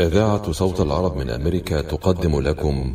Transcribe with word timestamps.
إذاعة 0.00 0.52
صوت 0.52 0.80
العرب 0.80 1.16
من 1.16 1.30
أمريكا 1.30 1.80
تقدم 1.80 2.40
لكم. 2.40 2.94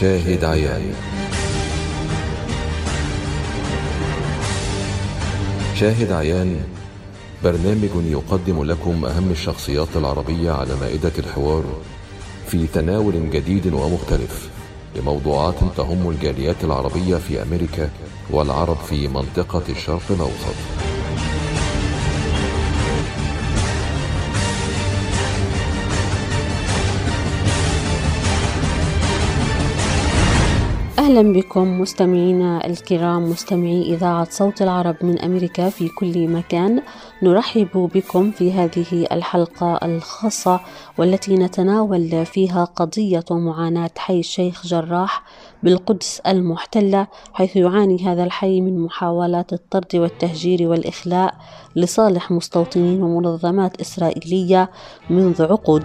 شاهد 0.00 0.44
عيان. 0.44 0.94
شاهد 5.74 6.12
عيان 6.12 6.60
برنامج 7.44 7.90
يقدم 7.94 8.64
لكم 8.64 9.04
أهم 9.04 9.30
الشخصيات 9.30 9.88
العربية 9.96 10.50
على 10.50 10.76
مائدة 10.80 11.12
الحوار 11.18 11.64
في 12.46 12.66
تناول 12.66 13.30
جديد 13.30 13.72
ومختلف 13.72 14.50
لموضوعات 14.96 15.54
تهم 15.76 16.10
الجاليات 16.10 16.64
العربية 16.64 17.16
في 17.16 17.42
أمريكا 17.42 17.90
والعرب 18.30 18.76
في 18.76 19.08
منطقة 19.08 19.62
الشرق 19.68 20.02
الأوسط. 20.10 20.97
أهلا 31.18 31.32
بكم 31.32 31.80
مستمعينا 31.80 32.66
الكرام 32.66 33.30
مستمعي 33.30 33.94
إذاعة 33.94 34.26
صوت 34.30 34.62
العرب 34.62 34.96
من 35.02 35.18
أمريكا 35.18 35.68
في 35.68 35.88
كل 35.88 36.28
مكان. 36.28 36.82
نرحب 37.22 37.90
بكم 37.94 38.30
في 38.30 38.52
هذه 38.52 39.06
الحلقة 39.12 39.78
الخاصة 39.82 40.60
والتي 40.98 41.34
نتناول 41.34 42.26
فيها 42.26 42.64
قضية 42.64 43.24
ومعاناة 43.30 43.90
حي 43.96 44.18
الشيخ 44.18 44.66
جراح 44.66 45.22
بالقدس 45.62 46.20
المحتلة 46.20 47.06
حيث 47.32 47.56
يعاني 47.56 48.06
هذا 48.06 48.24
الحي 48.24 48.60
من 48.60 48.78
محاولات 48.80 49.52
الطرد 49.52 49.96
والتهجير 49.96 50.68
والإخلاء 50.68 51.34
لصالح 51.76 52.30
مستوطنين 52.30 53.02
ومنظمات 53.02 53.80
إسرائيلية 53.80 54.70
منذ 55.10 55.42
عقود. 55.42 55.82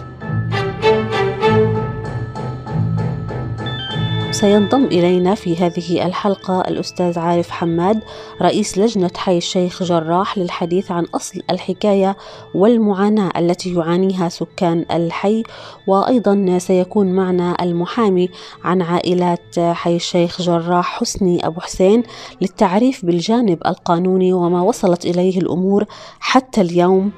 سينضم 4.33 4.85
إلينا 4.85 5.35
في 5.35 5.55
هذه 5.55 6.05
الحلقة 6.05 6.61
الأستاذ 6.61 7.19
عارف 7.19 7.49
حماد 7.49 7.99
رئيس 8.41 8.77
لجنة 8.77 9.11
حي 9.17 9.37
الشيخ 9.37 9.83
جراح 9.83 10.37
للحديث 10.37 10.91
عن 10.91 11.03
أصل 11.03 11.41
الحكاية 11.49 12.17
والمعاناة 12.55 13.31
التي 13.37 13.73
يعانيها 13.73 14.29
سكان 14.29 14.85
الحي. 14.91 15.43
وأيضا 15.87 16.57
سيكون 16.57 17.07
معنا 17.07 17.55
المحامي 17.61 18.29
عن 18.63 18.81
عائلات 18.81 19.59
حي 19.59 19.95
الشيخ 19.95 20.41
جراح 20.41 20.99
حسني 20.99 21.47
أبو 21.47 21.59
حسين 21.61 22.03
للتعريف 22.41 23.05
بالجانب 23.05 23.57
القانوني 23.65 24.33
وما 24.33 24.61
وصلت 24.61 25.05
إليه 25.05 25.37
الأمور 25.39 25.85
حتى 26.19 26.61
اليوم 26.61 27.11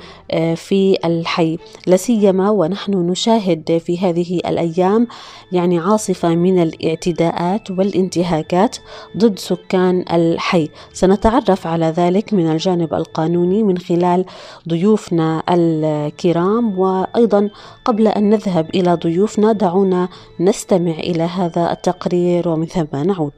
في 0.55 0.97
الحي. 1.05 1.57
لسيما 1.87 2.49
ونحن 2.49 2.93
نشاهد 2.93 3.81
في 3.85 3.99
هذه 3.99 4.37
الأيام 4.37 5.07
يعني 5.51 5.79
عاصفة 5.79 6.35
من 6.35 6.59
الاعتداءات 7.07 7.71
والانتهاكات 7.71 8.77
ضد 9.17 9.39
سكان 9.39 10.05
الحي. 10.11 10.69
سنتعرف 10.93 11.67
على 11.67 11.85
ذلك 11.85 12.33
من 12.33 12.51
الجانب 12.51 12.93
القانوني 12.93 13.63
من 13.63 13.77
خلال 13.77 14.25
ضيوفنا 14.69 15.43
الكرام 15.49 16.79
وأيضا 16.79 17.49
قبل 17.85 18.07
أن 18.07 18.29
نذهب 18.29 18.69
إلى 18.75 18.93
ضيوفنا 18.93 19.51
دعونا 19.51 20.09
نستمع 20.39 20.91
إلى 20.91 21.23
هذا 21.23 21.71
التقرير. 21.71 22.49
ومن 22.49 22.65
ثم 22.65 22.97
نعود. 23.05 23.31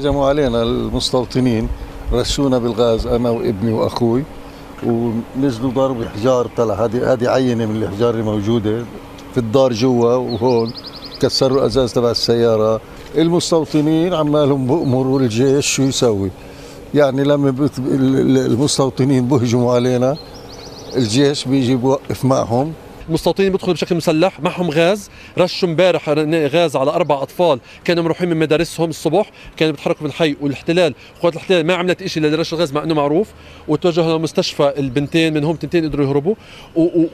هجموا 0.00 0.26
علينا 0.26 0.62
المستوطنين 0.62 1.68
رشونا 2.12 2.58
بالغاز 2.58 3.06
أنا 3.06 3.30
وابني 3.30 3.72
وأخوي 3.72 4.24
ونزلوا 4.86 5.70
ضرب 5.70 6.04
حجار 6.04 6.50
طلع 6.56 6.74
هذه 6.84 7.12
هذه 7.12 7.28
عينة 7.28 7.66
من 7.66 7.82
الحجار 7.82 8.14
الموجودة 8.14 8.84
في 9.32 9.38
الدار 9.38 9.72
جوا 9.72 10.14
وهون 10.14 10.72
كسروا 11.20 11.58
الأزاز 11.58 11.92
تبع 11.92 12.10
السيارة. 12.10 12.80
المستوطنين 13.16 14.14
عمالهم 14.14 14.66
بأمروا 14.66 15.20
الجيش 15.20 15.66
شو 15.66 15.82
يسوي؟ 15.82 16.30
يعني 16.94 17.24
لما 17.24 17.68
المستوطنين 18.46 19.28
بهجموا 19.28 19.74
علينا 19.74 20.16
الجيش 20.96 21.44
بيجي 21.44 21.74
بوقف 21.76 22.24
معهم. 22.24 22.72
المستوطنين 23.08 23.52
بيدخلوا 23.52 23.74
بشكل 23.74 23.94
مسلح. 23.94 24.40
معهم 24.40 24.70
غاز. 24.70 25.10
رشوا 25.38 25.68
امبارح 25.68 26.08
غاز 26.54 26.76
على 26.76 26.90
أربع 26.90 27.22
أطفال. 27.22 27.60
كانوا 27.84 28.04
مروحين 28.04 28.28
من 28.28 28.36
مدارسهم 28.36 28.90
الصبح. 28.90 29.30
كانوا 29.56 29.72
بيتحركوا 29.72 30.00
في 30.00 30.06
الحي 30.06 30.36
والاحتلال. 30.40 30.94
قوات 31.22 31.32
الاحتلال 31.32 31.66
ما 31.66 31.74
عملت 31.74 32.06
شيء 32.06 32.22
لرش 32.22 32.52
الغاز 32.52 32.72
مع 32.72 32.82
إنه 32.82 32.94
معروف. 32.94 33.28
وتوجهوا 33.68 34.18
لمستشفى 34.18 34.72
البنتين 34.78 35.34
منهم 35.34 35.56
تنتين 35.56 35.84
قدروا 35.88 36.06
يهربوا. 36.06 36.34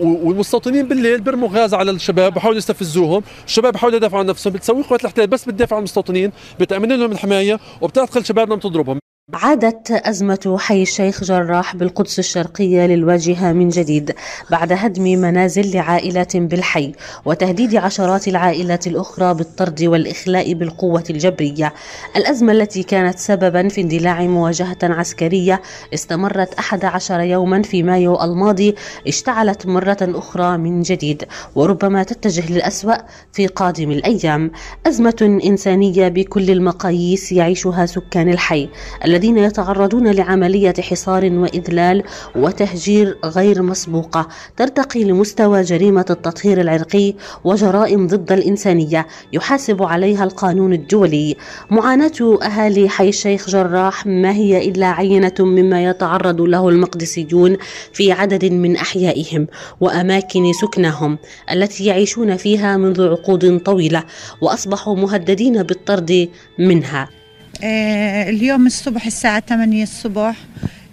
والمستوطنين 0.01 0.89
بالليل 0.89 1.21
بيرموا 1.21 1.49
غاز 1.49 1.75
على 1.75 1.91
الشباب 1.91 2.35
بحاولوا 2.35 2.59
يستفزوهم. 2.59 3.23
الشباب 3.47 3.73
بحاولوا 3.73 3.97
يدافعوا 3.97 4.21
عن 4.21 4.27
نفسهم 4.27 4.53
بتسوي 4.53 4.83
قوات 4.83 5.01
الاحتلال 5.01 5.27
بس 5.27 5.45
بتدافع 5.45 5.77
عن 5.77 5.81
المستوطنين 5.81 6.33
بتأمن 6.61 6.89
لهم 6.89 7.13
الحماية 7.13 7.61
وبتعتقل 7.81 8.25
شبابنا 8.25 8.55
بتضربهم 8.55 9.02
عادت 9.31 9.91
أزمة 9.91 10.57
حي 10.59 10.83
الشيخ 10.83 11.25
جراح 11.25 11.77
بالقدس 11.77 12.19
الشرقية 12.19 12.87
للواجهة 12.87 13.53
من 13.53 13.69
جديد 13.69 14.15
بعد 14.51 14.73
هدم 14.73 15.03
منازل 15.03 15.75
لعائلات 15.75 16.37
بالحي 16.37 16.93
وتهديد 17.25 17.77
عشرات 17.77 18.29
العائلات 18.29 18.87
الأخرى 18.87 19.35
بالطرد 19.35 19.83
والإخلاء 19.83 20.53
بالقوة 20.55 21.05
الجبرية. 21.11 21.75
الأزمة 22.17 22.53
التي 22.53 22.83
كانت 22.83 23.19
سببا 23.19 23.69
في 23.69 23.81
اندلاع 23.81 24.23
مواجهة 24.23 24.79
عسكرية 24.83 25.63
استمرت 25.95 26.55
11 26.55 27.21
يوما 27.21 27.63
في 27.63 27.83
مايو 27.83 28.23
الماضي 28.23 28.75
اشتعلت 29.09 29.67
مرة 29.67 29.99
أخرى 30.01 30.59
من 30.59 30.83
جديد 30.83 31.25
وربما 31.55 32.03
تتجه 32.03 32.53
للأسوأ 32.53 32.95
في 33.33 33.47
قادم 33.47 33.91
الأيام. 33.91 34.51
أزمة 34.87 35.41
إنسانية 35.45 36.09
بكل 36.09 36.51
المقاييس 36.51 37.33
يعيشها 37.33 37.87
سكان 37.87 38.29
الحي. 38.29 38.69
الذين 39.13 39.39
يتعرضون 39.39 40.11
لعملية 40.11 40.75
حصار 40.81 41.25
وإذلال 41.33 42.03
وتهجير 42.37 43.19
غير 43.25 43.63
مسبوقة 43.63 44.29
ترتقي 44.57 45.05
لمستوى 45.05 45.63
جريمة 45.63 46.05
التطهير 46.11 46.61
العرقي 46.61 47.15
وجرائم 47.45 48.07
ضد 48.07 48.33
الإنسانية 48.33 49.07
يحاسب 49.33 49.83
عليها 49.83 50.25
القانون 50.25 50.73
الدولي. 50.73 51.37
معاناة 51.71 52.39
أهالي 52.43 52.89
حي 52.89 53.09
الشيخ 53.09 53.51
جراح 53.51 54.07
ما 54.07 54.33
هي 54.33 54.69
إلا 54.69 54.87
عينة 54.87 55.35
مما 55.41 55.85
يتعرض 55.85 56.41
له 56.41 56.69
المقدسيون 56.69 57.57
في 57.93 58.13
عدد 58.13 58.45
من 58.45 58.77
أحيائهم 58.77 59.47
وأماكن 59.81 60.53
سكنهم 60.53 61.19
التي 61.53 61.85
يعيشون 61.85 62.37
فيها 62.37 62.77
منذ 62.77 63.09
عقود 63.09 63.59
طويلة 63.59 64.05
وأصبحوا 64.41 64.97
مهددين 64.97 65.63
بالطرد 65.63 66.29
منها. 66.59 67.22
اليوم 67.61 68.67
الصبح 68.67 69.07
الساعة 69.07 69.41
8 69.49 69.83
الصبح 69.83 70.37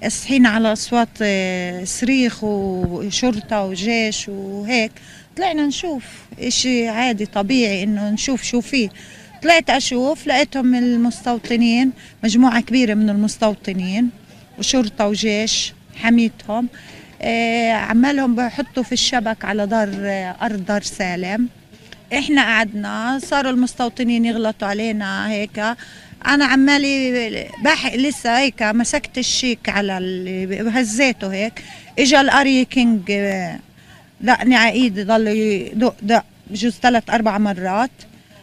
صحينا 0.08 0.50
على 0.50 0.74
أصوات 0.74 1.10
آه 1.22 1.84
صريخ 1.84 2.44
وشرطة 2.44 3.64
وجيش 3.64 4.30
وهيك. 4.30 4.92
طلعنا 5.38 5.66
نشوف 5.68 6.04
إشي 6.40 6.88
عادي 6.88 7.26
طبيعي 7.26 7.84
إنه 7.84 8.10
نشوف 8.10 8.44
شو 8.44 8.62
فيه. 8.62 8.90
طلعت 9.44 9.70
أشوف 9.70 10.28
لقيتهم 10.28 10.76
المستوطنين 10.76 11.92
مجموعة 12.24 12.62
كبيرة 12.62 12.94
من 12.94 13.10
المستوطنين 13.10 14.10
وشرطة 14.60 15.08
وجيش 15.08 15.74
حميتهم. 15.96 16.68
آه 17.22 17.72
عمالهم 17.72 18.36
بحطوا 18.36 18.84
في 18.84 18.92
الشبك 18.92 19.46
على 19.46 19.68
دار 19.68 19.90
أرض 20.42 20.66
دار 20.66 20.82
سالم. 20.82 21.48
إحنا 22.14 22.42
قعدنا 22.44 23.20
صاروا 23.24 23.52
المستوطنين 23.52 24.26
يغلطوا 24.26 24.68
علينا 24.68 25.30
هيك. 25.30 25.62
أنا 26.28 26.46
عمالي 26.46 27.48
باحق 27.64 27.96
لسه 27.96 28.40
هيك 28.40 28.64
مسكت 28.64 29.18
الشيك 29.18 29.70
على 29.70 29.98
اللي 29.98 30.70
هزيته 30.70 31.34
هيك. 31.34 31.64
اجى 32.00 32.20
الأري 32.20 32.66
كينج 32.66 33.02
دقني 34.22 34.56
على 34.56 34.72
ايدي 34.72 35.04
ضل 35.04 35.28
يدق 35.28 35.96
دق 36.02 36.24
بجوز 36.48 36.74
ثلاث 36.74 37.10
أربع 37.10 37.38
مرات. 37.38 37.92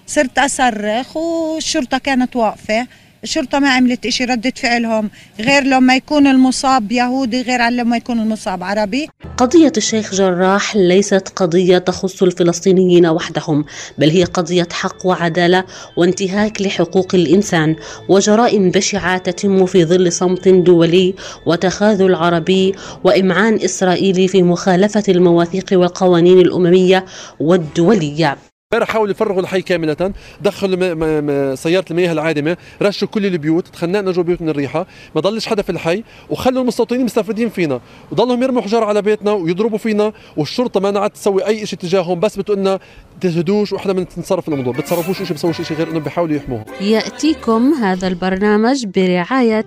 صرت 0.06 0.38
أصرخ 0.38 1.16
والشرطه 1.16 1.98
كانت 1.98 2.36
واقفة. 2.36 2.86
الشرطة 3.26 3.58
ما 3.58 3.70
عملت 3.70 4.06
إشي 4.06 4.24
ردة 4.24 4.52
فعلهم. 4.56 5.10
غير 5.40 5.62
لما 5.62 5.96
يكون 5.96 6.26
المصاب 6.26 6.92
يهودي 6.92 7.42
غير 7.42 7.60
عن 7.60 7.76
لما 7.76 7.96
يكون 7.96 8.20
المصاب 8.20 8.62
عربي. 8.62 9.08
قضية 9.36 9.72
الشيخ 9.76 10.14
جراح 10.14 10.76
ليست 10.76 11.28
قضية 11.36 11.78
تخص 11.78 12.22
الفلسطينيين 12.22 13.06
وحدهم 13.06 13.64
بل 13.98 14.10
هي 14.10 14.24
قضية 14.24 14.68
حق 14.72 15.06
وعدالة 15.06 15.64
وانتهاك 15.96 16.62
لحقوق 16.62 17.14
الإنسان 17.14 17.76
وجرائم 18.08 18.70
بشعة 18.70 19.18
تتم 19.18 19.66
في 19.66 19.84
ظل 19.84 20.12
صمت 20.12 20.48
دولي 20.48 21.14
وتخاذل 21.46 22.14
عربي 22.14 22.74
وإمعان 23.04 23.54
إسرائيلي 23.64 24.28
في 24.28 24.42
مخالفة 24.42 25.04
المواثيق 25.08 25.66
والقوانين 25.72 26.40
الأممية 26.40 27.04
والدولية. 27.40 28.36
امبارح 28.74 28.88
حاولوا 28.90 29.10
يفرغوا 29.10 29.40
الحي 29.40 29.62
كاملة. 29.62 30.12
دخلوا 30.40 31.54
سيارة 31.54 31.84
المياه 31.90 32.12
العادمة 32.12 32.56
رشوا 32.82 33.08
كل 33.08 33.26
البيوت 33.26 33.68
تخنقنا 33.68 34.12
جوا 34.12 34.22
بيوت 34.22 34.42
من 34.42 34.48
الريحة 34.48 34.86
ما 35.14 35.20
ضلش 35.20 35.46
حدا 35.46 35.62
في 35.62 35.70
الحي 35.70 36.04
وخلوا 36.30 36.62
المستوطنين 36.62 37.04
مستفردين 37.04 37.48
فينا. 37.48 37.80
وضلهم 38.12 38.42
يرموا 38.42 38.62
حجار 38.62 38.84
على 38.84 39.02
بيتنا 39.02 39.32
ويضربوا 39.32 39.78
فينا 39.78 40.12
والشرطة 40.36 40.80
ما 40.80 40.90
نعت 40.90 41.12
تسوي 41.12 41.46
أي 41.46 41.66
شيء 41.66 41.78
تجاههم 41.78 42.20
بس 42.20 42.36
بتقول 42.36 42.58
لنا 42.58 42.78
تهدوش 43.20 43.72
وإحنا 43.72 43.92
بنتصرف 43.92 44.48
الموضوع. 44.48 44.72
بتصرفوش 44.72 45.22
شيء 45.22 45.36
بسووش 45.36 45.62
شيء 45.62 45.76
غير 45.76 45.90
إنه 45.90 46.00
بيحاولوا 46.00 46.36
يحموهم. 46.36 46.64
يأتيكم 46.80 47.72
هذا 47.72 48.08
البرنامج 48.08 48.86
برعاية 48.86 49.66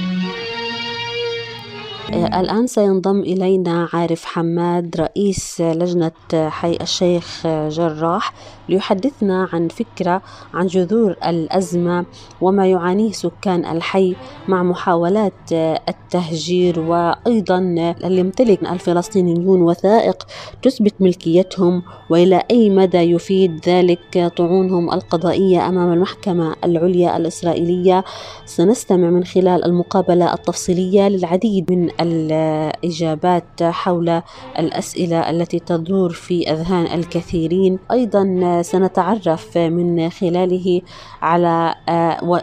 الآن 2.13 2.67
سينضم 2.67 3.19
إلينا 3.19 3.87
عارف 3.93 4.25
حماد 4.25 4.95
رئيس 4.99 5.61
لجنة 5.61 6.11
حي 6.49 6.77
الشيخ 6.81 7.47
جراح 7.47 8.33
ليحدثنا 8.69 9.49
عن 9.53 9.67
فكرة 9.67 10.21
عن 10.53 10.67
جذور 10.67 11.15
الأزمة 11.25 12.05
وما 12.41 12.67
يعانيه 12.67 13.11
سكان 13.11 13.65
الحي 13.65 14.15
مع 14.47 14.63
محاولات 14.63 15.51
التهجير 15.89 16.79
وأيضا 16.79 17.57
يمتلك 18.03 18.63
الفلسطينيون 18.63 19.61
وثائق 19.61 20.27
تثبت 20.61 20.93
ملكيتهم 20.99 21.83
وإلى 22.09 22.43
أي 22.51 22.69
مدى 22.69 22.97
يفيد 22.97 23.59
ذلك 23.67 24.33
طعونهم 24.37 24.93
القضائية 24.93 25.67
أمام 25.67 25.93
المحكمة 25.93 26.55
العليا 26.63 27.17
الإسرائيلية؟ 27.17 28.03
سنستمع 28.45 29.09
من 29.09 29.23
خلال 29.23 29.65
المقابلة 29.65 30.33
التفصيلية 30.33 31.07
للعديد 31.07 31.71
من 31.71 32.00
الإجابات 32.01 33.63
حول 33.63 34.21
الأسئلة 34.59 35.29
التي 35.29 35.59
تدور 35.59 36.09
في 36.09 36.51
أذهان 36.51 36.99
الكثيرين. 36.99 37.79
أيضا 37.91 38.61
سنتعرف 38.61 39.57
من 39.57 40.09
خلاله 40.09 40.81
على 41.21 41.75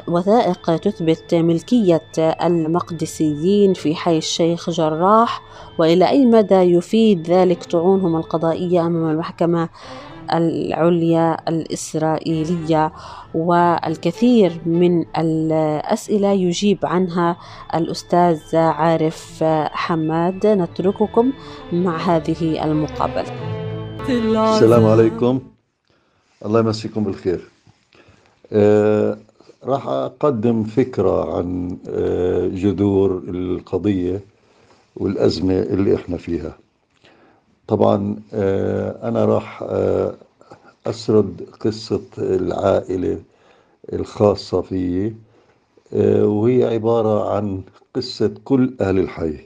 وثائق 0.08 0.76
تثبت 0.76 1.34
ملكية 1.34 2.02
المقدسيين 2.18 3.74
في 3.74 3.94
حي 3.94 4.18
الشيخ 4.18 4.70
جراح 4.70 5.42
وإلى 5.78 6.08
أي 6.08 6.26
مدى 6.26 6.54
يفيد 6.54 7.30
ذلك 7.30 7.64
طعونهم 7.64 8.16
القضائية 8.16 8.80
أمام 8.86 9.10
المحكمة؟ 9.10 9.68
العليا 10.34 11.48
الإسرائيلية 11.48 12.92
والكثير 13.34 14.60
من 14.66 15.04
الأسئلة 15.18 16.32
يجيب 16.32 16.78
عنها 16.82 17.36
الأستاذ 17.74 18.56
عارف 18.56 19.44
حماد. 19.72 20.46
نترككم 20.46 21.32
مع 21.72 21.96
هذه 21.96 22.64
المقابلة. 22.64 23.32
السلام 24.08 24.86
عليكم. 24.86 25.40
الله 26.44 26.60
يمسيكم 26.60 27.04
بالخير. 27.04 27.40
آه 28.52 29.18
راح 29.64 29.86
أقدم 29.88 30.64
فكرة 30.64 31.36
عن 31.36 31.78
آه 31.88 32.48
جذور 32.48 33.22
القضية 33.28 34.20
والأزمة 34.96 35.58
اللي 35.58 35.94
إحنا 35.94 36.16
فيها. 36.16 36.58
طبعا 37.68 38.16
آه 38.34 39.08
أنا 39.08 39.24
راح 39.24 39.62
آه 39.62 40.14
أسرد 40.86 41.46
قصة 41.60 42.02
العائلة 42.18 43.22
الخاصة 43.92 44.62
فيي 44.62 45.14
آه 45.94 46.26
وهي 46.26 46.64
عبارة 46.64 47.36
عن 47.36 47.62
قصة 47.94 48.34
كل 48.44 48.74
أهل 48.80 48.98
الحي. 48.98 49.38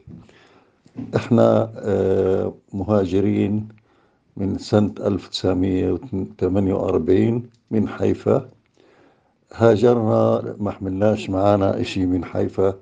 إحنا 1.17 1.71
مهاجرين 2.73 3.69
من 4.37 4.59
سنة 4.59 4.95
1948 5.01 7.43
من 7.71 7.89
حيفا. 7.89 8.49
هاجرنا 9.55 10.55
ما 10.61 10.71
حملناش 10.71 11.31
معانا 11.31 11.81
إشي 11.81 12.07
من 12.07 12.25
حيفا. 12.25 12.75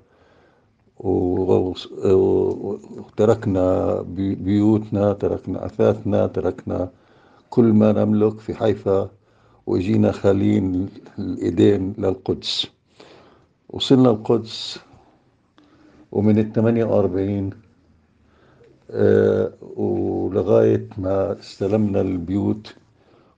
وتركنا 2.61 3.65
بيوتنا 4.45 5.13
تركنا 5.13 5.65
أثاثنا 5.65 6.27
تركنا 6.27 6.89
كل 7.49 7.63
ما 7.73 7.91
نملك 7.91 8.39
في 8.39 8.53
حيفا 8.53 9.09
وجينا 9.67 10.11
خالين 10.11 10.89
الإيدين 11.19 11.93
للقدس. 11.97 12.67
وصلنا 13.69 14.09
القدس 14.09 14.79
ومن 16.11 16.39
ال 16.39 16.53
48 16.53 17.49
آه، 18.91 19.51
ولغاية 19.75 20.87
ما 20.97 21.39
استلمنا 21.39 22.01
البيوت 22.01 22.75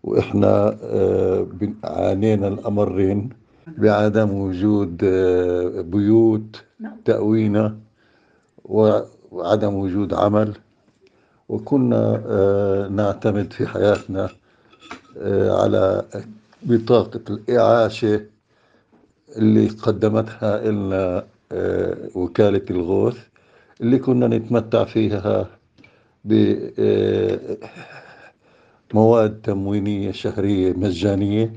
وإحنا 0.04 0.78
آه، 0.84 1.48
عانينا 1.84 2.48
الأمرين. 2.48 3.30
بعدم 3.68 4.32
وجود 4.32 5.02
آه، 5.04 5.82
بيوت 5.82 6.64
تأوينا 7.06 7.78
و- 8.66 9.00
وعدم 9.32 9.74
وجود 9.74 10.14
عمل. 10.14 10.54
وكنا 11.50 12.24
آه، 12.28 12.88
نعتمد 12.88 13.54
في 13.54 13.68
حياتنا 13.68 14.30
آه، 15.18 15.62
على 15.64 16.06
بطاقة 16.64 17.22
الإعاشة 17.30 18.22
اللي 19.38 19.68
قدمتها 19.68 20.72
لنا 20.72 21.26
وكالة 22.16 22.62
الغوث 22.70 23.18
اللي 23.82 23.98
كنا 24.00 24.28
نتمتع 24.28 24.84
فيها 24.84 25.48
بمواد 28.94 29.42
تموينية 29.44 30.12
شهرية 30.12 30.74
مجانية 30.74 31.54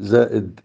زائد 0.00 0.60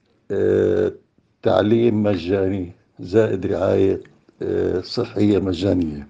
تعليم 1.43 2.03
مجاني 2.03 2.71
زائد 2.99 3.45
رعاية 3.45 4.01
آه، 4.41 4.81
صحية 4.81 5.39
مجانية. 5.39 6.07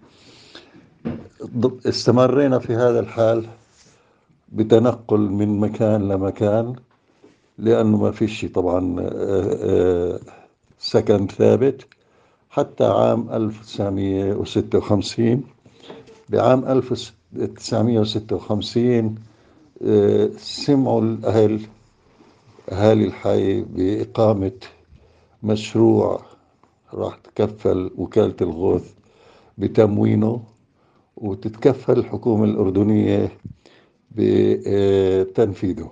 استمرينا 1.85 2.59
في 2.59 2.73
هذا 2.73 2.99
الحال 2.99 3.45
بتنقل 4.51 5.19
من 5.19 5.59
مكان 5.59 6.07
لمكان 6.07 6.75
لأنه 7.57 7.97
ما 7.97 8.11
فيش 8.11 8.45
طبعا 8.45 8.95
آه، 8.99 9.57
آه، 9.63 10.19
سكن 10.79 11.27
ثابت. 11.27 11.87
حتى 12.49 12.83
عام 12.83 13.29
1956 13.33 15.43
بعام 16.29 16.65
1956 16.65 19.15
آه، 19.85 20.29
سمعوا 20.37 21.01
الأهل 21.01 21.61
أهالي 22.71 23.05
الحي 23.05 23.61
بإقامة 23.61 24.51
مشروع 25.43 26.21
راح 26.93 27.15
تكفل 27.17 27.91
وكالة 27.97 28.35
الغوث 28.41 28.93
بتموينه 29.57 30.43
وتتكفل 31.17 31.99
الحكومة 31.99 32.43
الأردنية 32.45 33.31
بتنفيذه 34.11 35.91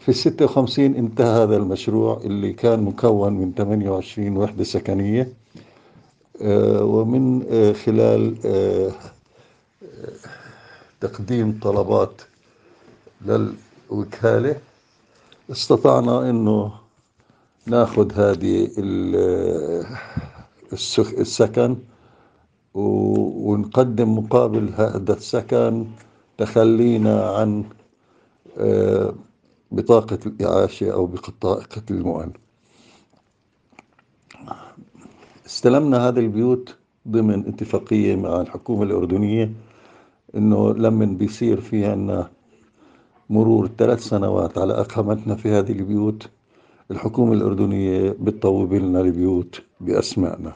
في 0.00 0.08
الستة 0.08 0.44
وخمسين 0.44 0.96
انتهى 0.96 1.42
هذا 1.42 1.56
المشروع 1.56 2.20
اللي 2.24 2.52
كان 2.52 2.82
مكون 2.82 3.32
من 3.32 3.52
28 3.54 4.36
وحدة 4.36 4.64
سكنية 4.64 5.32
آه، 6.42 6.84
ومن 6.84 7.42
آه، 7.50 7.72
خلال 7.72 8.36
آه، 8.46 8.88
آه، 9.82 10.12
تقديم 11.00 11.58
طلبات 11.62 12.22
للوكالة. 13.26 14.56
استطعنا 15.50 16.30
إنه 16.30 16.72
ناخذ 17.66 18.12
هذه 18.12 18.70
ال- 18.78 19.86
السك- 20.72 21.18
السكن 21.18 21.76
ونقدم 22.74 24.18
مقابل 24.18 24.68
هذا 24.76 25.12
السكن 25.12 25.86
تخلينا 26.38 27.30
عن 27.30 27.64
آه، 28.58 29.14
بطاقة 29.72 30.18
الإعاشة 30.26 30.92
أو 30.92 31.06
بطاقة 31.06 31.82
المؤن. 31.90 32.32
استلمنا 35.46 36.08
هذه 36.08 36.18
البيوت 36.18 36.76
ضمن 37.08 37.46
اتفاقية 37.48 38.16
مع 38.16 38.40
الحكومة 38.40 38.82
الأردنية 38.82 39.52
إنه 40.36 40.74
لما 40.74 41.04
بيصير 41.04 41.60
في 41.60 41.86
عنا 41.86 42.30
مرور 43.30 43.70
ثلاث 43.78 44.00
سنوات 44.04 44.58
على 44.58 44.72
أقامتنا 44.72 45.34
في 45.34 45.48
هذه 45.48 45.72
البيوت 45.72 46.28
الحكومة 46.90 47.32
الأردنية 47.32 48.16
بتطوب 48.20 48.74
لنا 48.74 49.00
البيوت 49.00 49.62
بأسمائنا. 49.80 50.52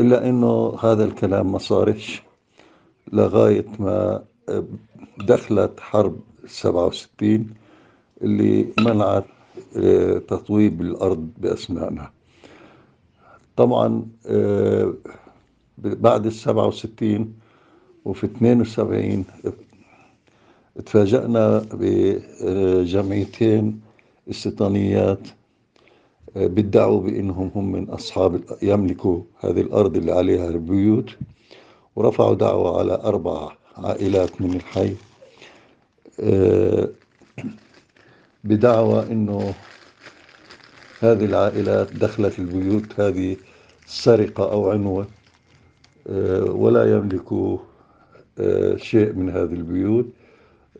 إلا 0.00 0.28
إنه 0.28 0.76
هذا 0.80 1.04
الكلام 1.04 1.52
ما 1.52 1.58
صارش 1.58 2.22
لغاية 3.12 3.66
ما 3.78 4.24
دخلت 5.18 5.80
حرب 5.80 6.20
67 6.46 7.48
اللي 8.22 8.66
منعت 8.80 9.24
آه، 9.76 10.18
تطويب 10.18 10.80
الأرض 10.80 11.28
بأسمائنا. 11.38 12.10
طبعا 13.56 14.06
آه، 14.26 14.94
بعد 15.78 16.26
ال 16.26 16.32
67 16.32 17.34
وفي 18.04 18.26
72 18.26 19.24
تفاجأنا 20.82 21.66
بجمعيتين 21.72 23.80
استيطانيات 24.30 25.18
آه، 26.36 26.46
بيدعوا 26.46 27.00
بأنهم 27.00 27.50
هم 27.54 27.72
من 27.72 27.88
أصحاب 27.90 28.40
يملكوا 28.62 29.22
هذه 29.40 29.60
الأرض 29.60 29.96
اللي 29.96 30.12
عليها 30.12 30.48
البيوت 30.48 31.10
ورفعوا 31.96 32.34
دعوة 32.34 32.78
على 32.78 32.94
أربع 32.94 33.52
عائلات 33.76 34.40
من 34.40 34.54
الحي 34.54 34.94
آه، 36.20 36.88
بدعوى 38.44 39.02
أنه 39.12 39.54
هذه 41.00 41.24
العائلات 41.24 41.92
دخلت 41.92 42.38
البيوت 42.38 43.00
هذه 43.00 43.36
سرقة 43.86 44.52
أو 44.52 44.70
عنوة 44.70 45.06
آه، 46.08 46.44
ولا 46.44 46.96
يملكوا 46.96 47.58
شيء 48.76 49.12
من 49.12 49.30
هذه 49.30 49.52
البيوت. 49.52 50.06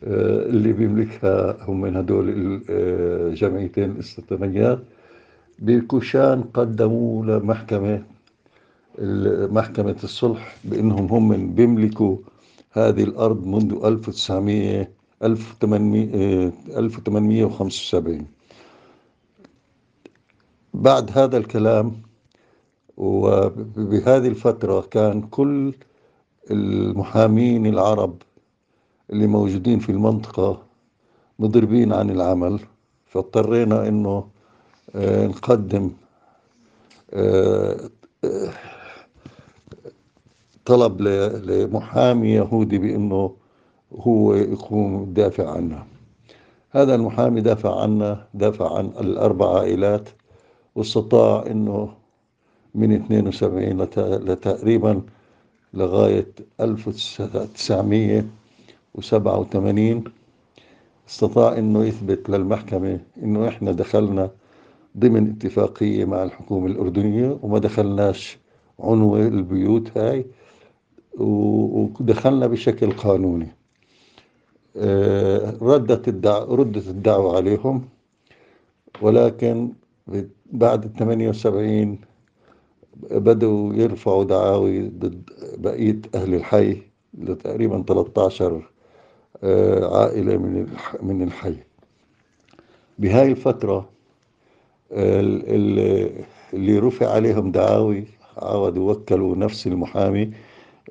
اللي 0.07 0.73
بيملكها 0.73 1.57
هم 1.65 1.81
من 1.81 1.97
هدول 1.97 2.25
الجمعيتين 2.69 3.91
الاستيطانيات 3.91 4.79
بكوشان 5.59 6.43
قدموا 6.43 7.25
لمحكمة 7.27 8.03
محكمة 9.53 9.97
الصلح 10.05 10.57
بأنهم 10.65 11.07
هم 11.07 11.29
من 11.29 11.55
بيملكوا 11.55 12.17
هذه 12.73 13.03
الأرض 13.05 13.47
منذ 13.47 13.81
1900 13.85 14.89
1800 15.23 16.53
1875 16.77 18.27
بعد 20.75 21.11
هذا 21.19 21.37
الكلام 21.37 21.93
وبهذه 22.97 24.29
الفترة 24.29 24.81
كان 24.81 25.23
كل 25.23 25.73
المحامين 26.51 27.67
العرب 27.67 28.17
اللي 29.11 29.27
موجودين 29.27 29.79
في 29.79 29.93
المنطقة 29.93 30.63
مضربين 31.39 31.93
عن 31.93 32.11
العمل 32.11 32.61
فاضطرينا 33.07 33.89
إنه 33.89 34.29
آه، 34.95 35.27
نقدم 35.27 35.91
آه، 37.15 37.77
طلب 40.65 41.01
لمحامي 41.51 42.29
يهودي 42.33 42.79
بإنه 42.79 43.35
هو 43.93 44.35
يقوم 44.35 45.03
يدافع 45.03 45.51
عنا 45.51 45.87
هذا 46.71 46.95
المحامي 46.95 47.41
دافع 47.41 47.81
عنا 47.83 48.27
دافع 48.35 48.79
عن 48.79 48.87
الأربع 48.87 49.59
عائلات 49.59 50.09
واستطاع 50.75 51.45
إنه 51.47 51.95
من 52.75 52.93
72 52.93 53.83
لت- 53.87 53.99
لتقريبا 53.99 55.03
لغاية 55.75 56.27
1987 58.97 60.05
استطاع 61.09 61.59
إنه 61.59 61.85
يثبت 61.85 62.31
للمحكمة 62.31 63.01
إنه 63.23 63.49
إحنا 63.49 63.73
دخلنا 63.73 64.31
ضمن 64.99 65.31
اتفاقية 65.31 66.05
مع 66.05 66.23
الحكومة 66.25 66.67
الأردنية 66.67 67.39
وما 67.43 67.59
دخلناش 67.59 68.39
عنوة 68.81 69.21
البيوت 69.27 69.99
هاي 69.99 70.27
ودخلنا 71.19 72.47
بشكل 72.47 72.93
قانوني. 72.93 73.49
آه، 74.77 75.55
ردت 75.63 76.09
الدعوة 76.09 76.55
ردت 76.57 76.89
الدعوة 76.89 77.37
عليهم 77.37 77.85
ولكن 79.03 79.73
بعد 80.53 80.85
ال 80.85 80.93
78 80.95 81.99
بدأوا 83.11 83.75
يرفعوا 83.75 84.25
دعاوي 84.25 84.89
ضد 84.89 85.31
بقية 85.59 86.01
أهل 86.15 86.35
الحي 86.35 86.83
لتقريبا 87.19 87.83
13 87.89 88.57
آه، 88.57 88.74
عائلة 89.93 90.37
من 90.37 90.67
من 91.03 91.23
الحي. 91.23 91.57
بهاي 92.99 93.31
الفترة 93.31 93.89
ال- 94.93 95.43
ال- 95.47 96.25
اللي 96.55 96.79
رفع 96.79 97.11
عليهم 97.11 97.51
دعاوي 97.53 98.05
عاودوا 98.37 98.93
وكلوا 98.93 99.37
نفس 99.37 99.67
المحامي 99.67 100.31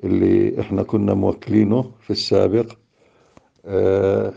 اللي 0.04 0.60
إحنا 0.60 0.82
كنا 0.82 1.14
موكلينه 1.14 1.90
في 2.00 2.10
السابق. 2.10 2.72
آه، 3.66 4.32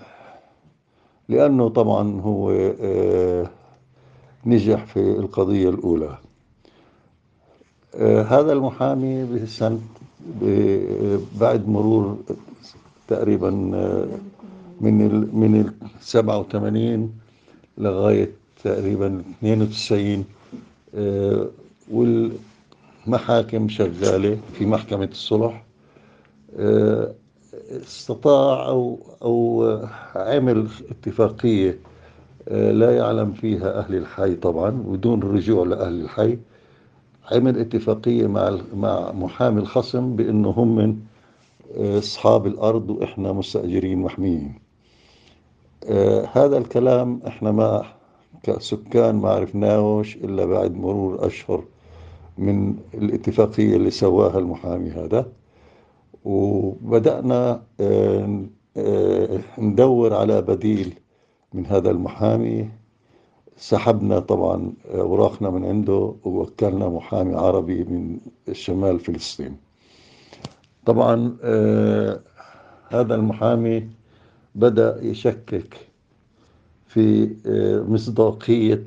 لأنه 1.30 1.70
طبعا 1.70 2.22
هو 2.22 2.52
آه، 2.82 3.50
نجح 4.46 4.86
في 4.86 4.98
القضية 5.00 5.70
الأولى. 5.70 6.18
آه، 7.96 8.22
هذا 8.24 8.54
المحامي 8.54 9.24
بعد 11.40 11.70
مرور 11.70 12.18
تقريبا 13.08 13.72
آه، 13.76 14.08
من 14.82 15.06
ال 15.06 15.36
من 15.36 15.60
ال 15.62 15.74
87 16.02 17.14
لغاية 17.78 18.32
تقريبا 18.64 19.24
92 19.40 20.26
آه، 20.96 21.48
والمحاكم 21.92 23.70
شغالة 23.70 24.38
في 24.54 24.66
محكمة 24.66 25.10
الصلح 25.12 25.64
آه، 26.60 27.14
استطاع 27.72 28.68
أو 28.68 29.00
أو 29.22 29.66
عمل 30.16 30.68
اتفاقية 30.92 31.80
آه، 32.50 32.72
لا 32.72 32.98
يعلم 32.98 33.32
فيها 33.34 33.80
أهل 33.80 33.96
الحي 33.96 34.36
طبعا 34.36 34.70
بدون 34.70 35.20
الرجوع 35.24 35.66
لأهل 35.66 36.02
الحي 36.02 36.38
عمل 37.32 37.60
اتفاقية 37.60 38.28
مع 38.28 38.58
مع 38.76 39.12
محامي 39.12 39.62
الخصم 39.62 40.16
بأنه 40.16 40.50
هم 40.50 40.76
من 40.76 41.00
أصحاب 41.76 42.48
الأرض 42.48 42.90
وإحنا 42.90 43.32
مستأجرين 43.32 44.00
محميين 44.00 44.60
آه، 45.90 46.30
هذا 46.34 46.58
الكلام 46.58 47.22
إحنا 47.28 47.52
ما 47.52 47.84
كسكان 48.44 49.16
ما 49.16 49.30
عرفناهوش 49.30 50.16
إلا 50.16 50.46
بعد 50.46 50.76
مرور 50.76 51.28
أشهر 51.28 51.64
من 52.38 52.76
الاتفاقية 52.94 53.76
اللي 53.76 53.92
سواها 53.92 54.38
المحامي 54.40 54.90
هذا. 54.90 55.26
وبدأنا 56.26 57.64
آه، 57.80 58.44
آه، 58.78 59.40
ندور 59.60 60.14
على 60.14 60.42
بديل 60.42 60.94
من 61.54 61.66
هذا 61.66 61.92
المحامي. 61.92 62.70
سحبنا 63.58 64.20
طبعا 64.20 64.74
أوراقنا 64.96 65.50
من 65.50 65.66
عنده 65.66 66.14
ووكلنا 66.24 66.90
محامي 66.90 67.36
عربي 67.36 67.84
من 67.84 68.18
شمال 68.52 69.00
فلسطين. 69.00 69.58
طبعا 70.88 71.38
آه، 71.44 72.20
هذا 72.90 73.16
المحامي 73.16 73.90
بدأ 74.56 75.00
يشكك 75.04 75.78
في 76.88 77.36
آه، 77.46 77.82
مصداقية 77.82 78.84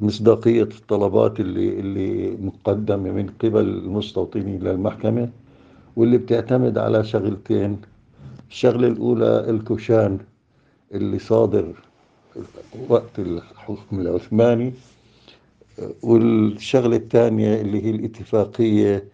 مصداقية 0.00 0.62
الطلبات 0.62 1.40
اللي 1.40 1.80
اللي 1.80 2.30
مقدمة 2.30 3.10
من 3.12 3.26
قبل 3.42 3.60
المستوطنين 3.68 4.58
للمحكمة 4.62 5.30
واللي 5.96 6.18
بتعتمد 6.18 6.78
على 6.78 7.04
شغلتين. 7.04 7.80
الشغلة 8.50 8.86
الأولى 8.88 9.50
الكوشان 9.50 10.18
اللي 10.94 11.18
صادر 11.18 11.74
وقت 12.88 13.18
الحكم 13.18 14.00
العثماني 14.00 14.72
والشغلة 16.02 16.96
الثانية 16.96 17.60
اللي 17.60 17.84
هي 17.84 17.90
الاتفاقية 17.90 19.08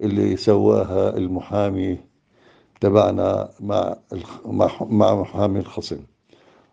اللي 0.00 0.36
سواها 0.36 1.16
المحامي 1.16 1.98
تبعنا 2.80 3.48
مع 3.60 3.96
مع 4.80 5.14
محامي 5.14 5.58
الخصم. 5.58 5.98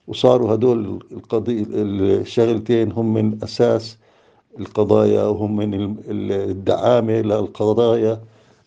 وصاروا 0.07 0.53
هدول 0.53 1.03
القضية 1.11 1.65
الشغلتين 1.71 2.91
هم 2.91 3.13
من 3.13 3.43
أساس 3.43 3.97
القضايا 4.59 5.23
وهم 5.23 5.55
من 5.55 5.73
ال- 5.73 5.95
ال- 6.09 6.49
الدعامة 6.49 7.13
للقضايا 7.21 8.21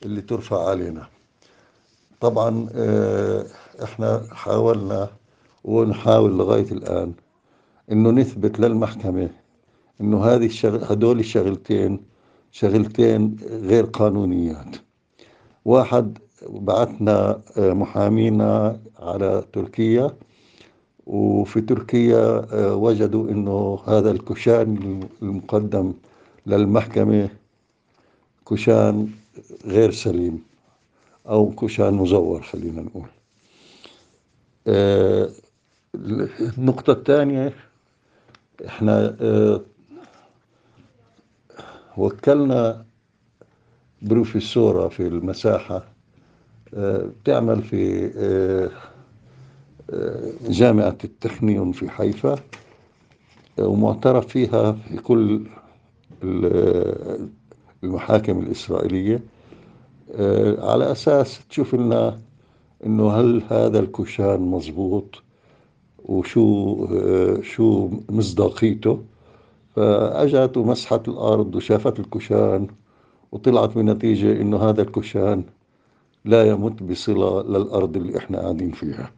اللي 0.04 0.20
ترفع 0.20 0.68
علينا. 0.68 1.06
طبعا 2.20 2.68
آه، 2.74 3.46
إحنا 3.82 4.22
حاولنا 4.32 5.08
ونحاول 5.64 6.38
لغاية 6.38 6.72
الآن 6.72 7.12
إنه 7.92 8.10
نثبت 8.10 8.60
للمحكمة 8.60 9.30
إنه 10.00 10.24
هذه 10.24 10.46
الشغل 10.46 10.84
هدول 10.84 11.18
الشغلتين 11.18 12.00
شغلتين 12.52 13.36
غير 13.50 13.84
قانونيات. 13.84 14.76
واحد 15.64 16.18
بعثنا 16.48 17.40
آه، 17.58 17.72
محامينا 17.72 18.80
على 18.98 19.44
تركيا 19.52 20.16
وفي 21.06 21.60
تركيا 21.60 22.46
آه، 22.52 22.74
وجدوا 22.76 23.30
إنه 23.30 23.78
هذا 23.86 24.10
الكشان 24.10 25.00
المقدم 25.22 25.92
للمحكمة 26.46 27.28
كشان 28.50 29.08
غير 29.66 29.90
سليم 29.90 30.42
أو 31.28 31.50
كشان 31.50 31.94
مزور 31.94 32.42
خلينا 32.42 32.82
نقول. 32.82 33.08
آه، 34.66 35.28
النقطة 36.58 36.92
الثانية 36.92 37.52
إحنا 38.66 39.16
وكلنا 41.96 42.84
بروفيسورة 44.02 44.88
في 44.88 45.00
المساحة 45.06 45.84
آه، 46.74 47.06
بتعمل 47.22 47.62
في 47.62 48.10
آه، 48.16 48.70
آه، 49.90 50.30
جامعة 50.48 50.96
التخنيون 51.04 51.72
في 51.72 51.90
حيفا 51.90 52.36
ومعترف 53.58 54.26
فيها 54.26 54.72
في 54.72 54.96
كل 54.96 55.46
ال- 56.22 57.28
المحاكم 57.84 58.38
الإسرائيلية. 58.40 59.20
على 60.58 60.92
أساس 60.92 61.40
تشوف 61.50 61.74
لنا 61.74 62.20
إنه 62.86 63.10
هل 63.12 63.42
هذا 63.50 63.78
الكشان 63.78 64.40
مزبوط 64.40 65.22
وشو 66.04 66.86
شو 67.42 67.90
مصداقيته. 68.10 69.02
فأجت 69.76 70.56
ومسحت 70.56 71.08
الأرض 71.08 71.54
وشافت 71.54 72.00
الكشان 72.00 72.66
وطلعت 73.32 73.78
بنتيجة 73.78 74.40
إنه 74.40 74.56
هذا 74.68 74.82
الكشان 74.82 75.44
لا 76.24 76.44
يمت 76.50 76.82
بصلة 76.82 77.42
للأرض 77.42 77.96
اللي 77.96 78.18
إحنا 78.18 78.40
قاعدين 78.40 78.72
فيها. 78.72 79.10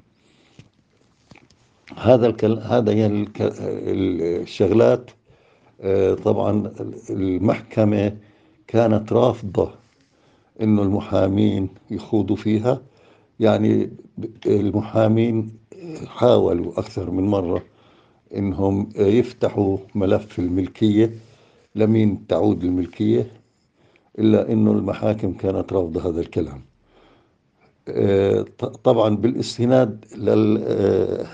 هذا 1.96 2.26
الكل... 2.26 2.58
هذا 2.58 2.92
الك... 3.06 3.36
الشغلات 3.40 5.10
آه، 5.80 6.14
طبعا 6.14 6.72
المحكمة 7.10 8.16
كانت 8.66 9.12
رافضة 9.12 9.70
إنه 10.62 10.82
المحامين 10.82 11.68
يخوضوا 11.90 12.36
فيها. 12.36 12.82
يعني 13.40 13.90
المحامين 14.46 15.52
حاولوا 16.06 16.72
أكثر 16.80 17.10
من 17.10 17.22
مرة 17.24 17.62
إنهم 18.34 18.88
يفتحوا 18.96 19.78
ملف 19.94 20.38
الملكية 20.38 21.10
لمين 21.74 22.26
تعود 22.26 22.64
الملكية 22.64 23.32
إلا 24.18 24.52
إنه 24.52 24.72
المحاكم 24.72 25.32
كانت 25.32 25.72
رافضة 25.72 26.08
هذا 26.10 26.20
الكلام. 26.20 26.62
آه، 27.88 28.44
طبعا 28.84 29.16
بالاستناد 29.16 30.04
لل 30.16 30.64
آه، 30.66 31.26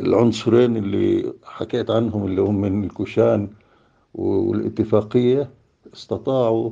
العنصرين 0.00 0.76
اللي 0.76 1.32
حكيت 1.44 1.90
عنهم 1.90 2.26
اللي 2.26 2.40
هم 2.40 2.60
من 2.60 2.84
الكوشان 2.84 3.48
والاتفاقية 4.14 5.50
استطاعوا 5.94 6.70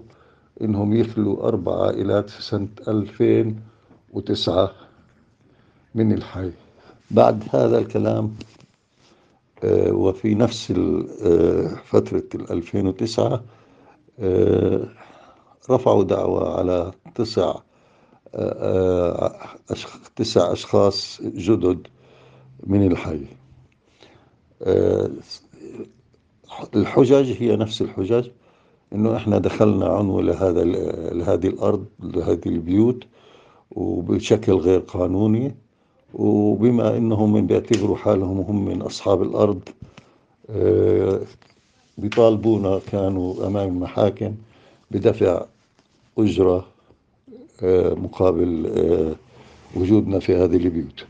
إنهم 0.62 0.94
يخلوا 0.94 1.48
أربع 1.48 1.86
عائلات 1.86 2.30
في 2.30 2.42
سنة 2.42 2.68
2009 2.88 4.72
من 5.94 6.12
الحي. 6.12 6.50
بعد 7.10 7.44
هذا 7.52 7.78
الكلام 7.78 8.34
وفي 9.64 10.34
نفس 10.34 10.70
آه، 10.70 11.74
فترة 11.84 12.22
ال 12.34 12.50
2009 12.52 13.42
آه، 14.20 14.88
رفعوا 15.70 16.04
دعوى 16.04 16.48
على 16.58 16.92
تسع 17.14 17.54
آه، 18.34 19.36
تسع 20.16 20.52
أشخاص 20.52 21.20
جدد 21.22 21.86
من 22.66 22.86
الحي. 22.92 23.26
آه، 24.62 25.10
الحجج 26.76 27.42
هي 27.42 27.56
نفس 27.56 27.82
الحجج 27.82 28.28
إنه 28.92 29.16
إحنا 29.16 29.38
دخلنا 29.38 29.86
عنوة 29.88 30.22
لهذا 30.22 30.64
لهذه 31.14 31.46
الأرض 31.46 31.84
لهذه 32.00 32.46
البيوت 32.48 33.04
وبشكل 33.70 34.52
غير 34.52 34.78
قانوني. 34.80 35.54
وبما 36.14 36.96
إنهم 36.96 37.46
بيعتبروا 37.46 37.96
حالهم 37.96 38.40
هم 38.40 38.64
من 38.64 38.82
أصحاب 38.82 39.22
الأرض 39.22 39.60
آه، 40.50 41.20
بيطالبونا 41.98 42.80
كانوا 42.92 43.46
أمام 43.46 43.68
المحاكم 43.68 44.34
بدفع 44.90 45.44
أجرة 46.18 46.66
آه، 47.62 47.94
مقابل 47.94 48.72
آه، 48.76 49.14
وجودنا 49.80 50.18
في 50.18 50.34
هذه 50.34 50.56
البيوت. 50.56 51.04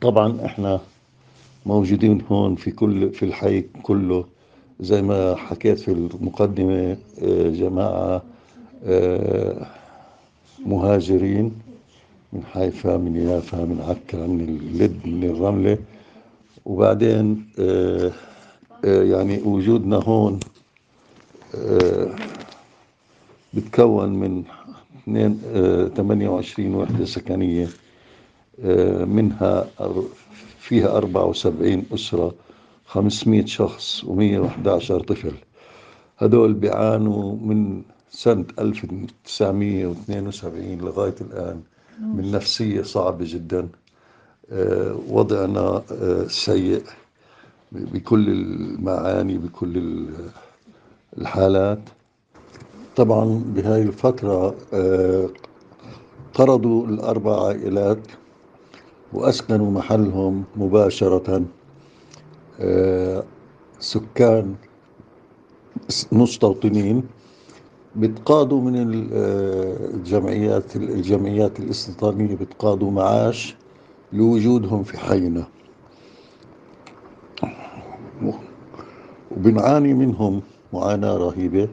طبعا 0.00 0.44
إحنا 0.44 0.80
موجودين 1.66 2.22
هون 2.30 2.54
في 2.56 2.70
كل 2.70 3.10
في 3.10 3.24
الحي 3.24 3.60
كله 3.82 4.24
زي 4.80 5.02
ما 5.02 5.34
حكيت 5.36 5.78
في 5.78 5.92
المقدمة 5.92 6.96
جماعة 7.50 8.22
آه، 8.84 9.66
مهاجرين. 10.66 11.65
من 12.36 12.44
حيفا 12.44 12.96
من 12.96 13.16
يافا 13.16 13.56
من 13.56 13.80
عكا 13.80 14.26
من 14.26 14.40
اللد 14.40 15.06
من 15.06 15.24
الرملة. 15.24 15.78
وبعدين 16.64 17.46
آه، 17.58 18.12
آه، 18.84 19.02
يعني 19.02 19.42
وجودنا 19.42 19.96
هون 19.96 20.40
آه، 21.54 22.14
بتكون 23.54 24.08
من 24.08 24.44
اثنين- 25.02 25.40
آه، 25.54 25.88
28 25.88 26.74
وحدة 26.74 27.04
سكنية 27.04 27.68
منها 29.06 29.68
فيها 30.58 30.96
74 30.96 31.84
أسرة 31.94 32.34
500 32.86 33.44
شخص 33.46 34.04
و111 34.04 35.02
طفل. 35.02 35.32
هدول 36.18 36.52
بيعانوا 36.54 37.36
من 37.42 37.82
سنة 38.10 38.44
1972 38.58 40.78
لغاية 40.78 41.14
الآن. 41.20 41.60
من 42.00 42.30
نفسية 42.30 42.82
صعبة 42.82 43.24
جدا. 43.28 43.68
آه، 44.50 44.98
وضعنا 45.08 45.82
آه، 45.92 46.26
سيء 46.28 46.82
بكل 47.72 48.28
المعاني 48.28 49.38
بكل 49.38 49.76
ال- 49.78 50.30
الحالات. 51.18 51.80
طبعا 52.96 53.42
بهاي 53.46 53.82
الفترة 53.82 54.54
آه، 54.74 55.28
طردوا 56.34 56.86
الأربع 56.86 57.46
عائلات 57.46 57.98
وأسكنوا 59.12 59.70
محلهم 59.70 60.44
مباشرة. 60.56 61.44
سكان 63.80 64.54
مستوطنين. 66.12 67.02
بتقاضوا 67.96 68.60
من 68.60 69.08
آه، 69.12 69.76
الجمعيات 69.94 70.76
الجمعيات 70.76 71.60
الاستيطانية 71.60 72.34
بتقاضوا 72.36 72.90
معاش 72.90 73.56
لوجودهم 74.12 74.82
في 74.84 74.98
حينا. 74.98 75.46
وبنعاني 79.30 79.94
منهم 79.94 80.42
معاناة 80.72 81.16
رهيبة 81.16 81.68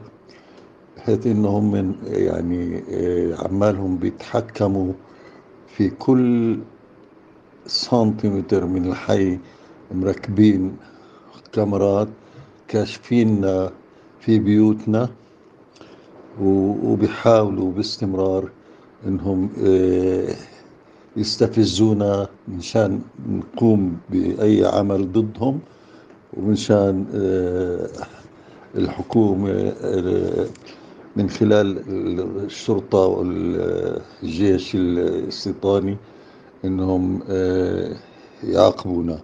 بحيث 0.96 1.26
إنهم 1.26 1.72
من 1.72 1.94
يعني 2.04 2.82
آه، 2.90 3.36
عمالهم 3.44 3.96
بيتحكموا 3.96 4.92
في 5.66 5.90
كل 5.90 6.58
سنتيمتر 7.66 8.66
من 8.66 8.86
الحي 8.86 9.38
مركبين 9.94 10.76
كاميرات 11.52 12.08
كاشفين 12.68 13.42
في 14.20 14.38
بيوتنا. 14.38 15.23
وبيحاولوا 16.42 17.72
باستمرار 17.72 18.48
إنهم 19.06 19.50
آه، 19.64 20.34
يستفزونا 21.16 22.28
مشان 22.48 23.00
نقوم 23.28 23.96
بأي 24.10 24.64
عمل 24.66 25.12
ضدهم 25.12 25.60
ومشان 26.36 27.06
آه، 27.14 27.88
الحكومة 28.74 29.50
آه، 29.82 30.46
من 31.16 31.30
خلال 31.30 31.78
الشرطة 32.44 32.98
والجيش 32.98 34.74
الاستيطاني 34.74 35.96
إنهم 36.64 37.20
يعاقبونا. 38.44 39.18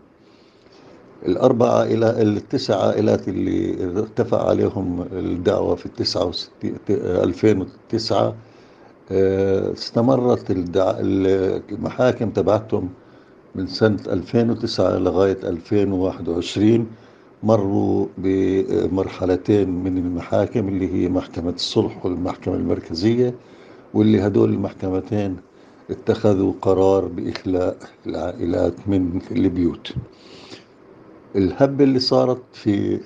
الأربع 1.27 1.71
عائلات 1.79 2.19
التسع 2.21 2.87
عائلات 2.87 3.29
اللي 3.29 3.85
ارتفع 3.99 4.49
عليهم 4.49 5.07
الدعوة 5.13 5.75
في 5.75 5.87
التسعة 5.87 6.25
وستين 6.25 6.77
2009 6.91 8.35
آه، 9.13 9.73
استمرت. 9.73 10.45
المحاكم 11.71 12.31
تبعتهم 12.31 12.89
من 13.55 13.67
سنة 13.67 13.99
2009 14.07 14.99
لغاية 14.99 15.39
2021 15.45 16.87
مروا 17.43 18.07
بمرحلتين 18.19 19.71
من 19.85 19.99
المحاكم 19.99 20.69
اللي 20.69 20.95
هي 20.95 21.09
محكمة 21.09 21.51
الصلح 21.51 22.07
والمحكمة 22.07 22.55
المركزية 22.55 23.35
واللي 23.95 24.27
هدول 24.27 24.53
المحكمتين 24.53 25.37
اتخذوا 25.91 26.53
قرار 26.63 27.05
بإخلاء 27.05 27.77
العائلات 28.07 28.75
من 28.87 29.21
البيوت 29.31 29.93
الهبة 31.37 31.85
اللي 31.85 31.99
صارت 32.01 32.43
في 32.53 33.01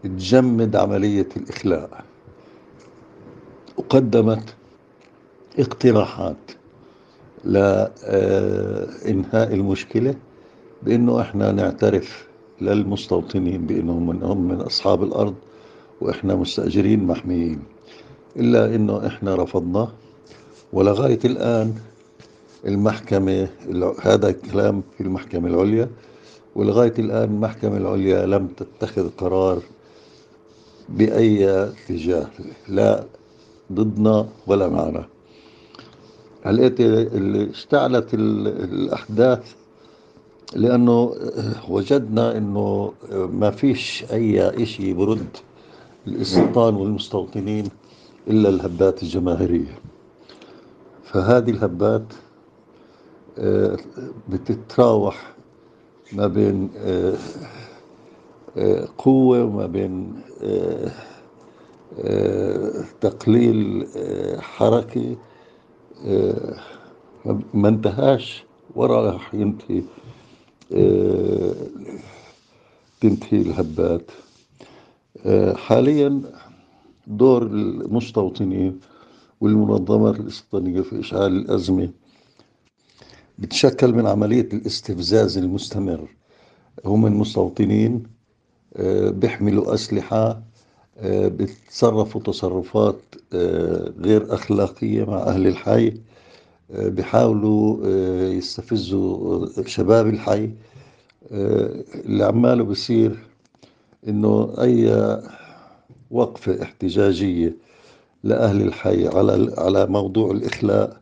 تجمد 0.03 0.77
عملية 0.77 1.29
الإخلاء. 1.37 2.05
وقدمت 3.77 4.55
اقتراحات 5.59 6.37
لإنهاء 7.44 7.94
المشكلة 9.55 10.14
بأنه 10.83 11.20
إحنا 11.20 11.53
نعترف 11.53 12.29
للمستوطنين 12.61 13.66
بأنهم 13.66 14.07
من 14.07 14.22
هم 14.22 14.48
من 14.48 14.61
أصحاب 14.61 15.03
الأرض 15.03 15.35
وإحنا 16.01 16.35
مستأجرين 16.35 17.05
محميين. 17.07 17.62
إلا 18.37 18.75
إنه 18.75 19.07
إحنا 19.07 19.35
رفضناه 19.35 19.88
ولغاية 20.73 21.19
الآن 21.25 21.75
المحكمة 22.67 23.49
هذا 24.03 24.29
الكلام 24.29 24.83
في 24.97 25.03
المحكمة 25.03 25.49
العليا. 25.49 25.88
ولغاية 26.57 26.95
الآن 26.99 27.29
المحكمة 27.29 27.77
العليا 27.77 28.27
لم 28.27 28.47
تتخذ 28.49 29.09
قرار 29.19 29.62
بأي 30.88 31.51
اتجاه 31.51 32.27
لا 32.69 33.05
ضدنا 33.73 34.29
ولا 34.47 34.69
معنا. 34.69 35.05
هلقيت 36.45 36.81
اشتعلت 37.51 38.14
ال- 38.14 38.49
الأحداث؟ 38.49 39.53
لأنه 40.57 41.14
وجدنا 41.69 42.37
أنه 42.37 42.93
ما 43.12 43.51
فيش 43.51 44.05
أي 44.12 44.62
إشي 44.62 44.93
برد. 44.93 45.37
الاستيطان 46.07 46.75
والمستوطنين 46.75 47.69
إلا 48.29 48.49
الهبات 48.49 49.03
الجماهيرية. 49.03 49.79
فهذه 51.05 51.51
الهبات 51.51 52.12
آه، 53.38 53.77
بتتراوح 54.29 55.33
ما 56.12 56.27
بين 56.27 56.71
آه، 56.77 57.14
آه، 58.57 58.88
قوة 58.99 59.45
وما 59.45 59.67
بين 59.67 60.21
تقليل 63.01 63.87
حركة 64.41 65.17
ما- 67.55 67.69
انتهاش 67.69 68.45
ورا 68.75 69.11
راح 69.11 69.35
ينتهي 69.35 69.83
تنتهي 73.01 73.43
الهبات. 73.43 74.11
حاليا 75.57 76.23
دور 77.09 77.42
المستوطنين 77.42 78.81
والمنظمات 79.40 80.21
الاستيطانية 80.21 80.81
في 80.81 81.01
إشعال 81.01 81.37
الأزمة. 81.37 81.88
بتشكل 83.38 83.92
من 83.92 84.07
عملية 84.07 84.49
الاستفزاز 84.53 85.38
المستمر. 85.38 86.09
هم 86.85 87.07
المستوطنين 87.07 88.03
آه، 88.77 89.11
بيحملوا 89.11 89.75
أسلحة 89.75 90.42
آه، 90.99 91.29
بيتصرفوا 91.29 92.21
تصرفات 92.21 93.01
آه، 93.33 93.92
غير 94.01 94.35
أخلاقية 94.35 95.05
مع 95.05 95.18
أهل 95.23 95.47
الحي 95.47 95.92
بيحاولوا 96.71 97.87
يستفزوا 98.33 99.47
شباب 99.66 100.07
الحي. 100.07 100.51
اللي 101.33 102.25
عماله 102.25 102.64
بصير 102.64 103.18
إنه 104.09 104.55
أي 104.61 104.90
وقفة 106.11 106.62
احتجاجية 106.62 107.57
لأهل 108.25 108.62
الحي 108.62 109.09
على 109.09 109.55
على 109.59 109.87
موضوع 109.87 110.31
الإخلاء 110.31 111.01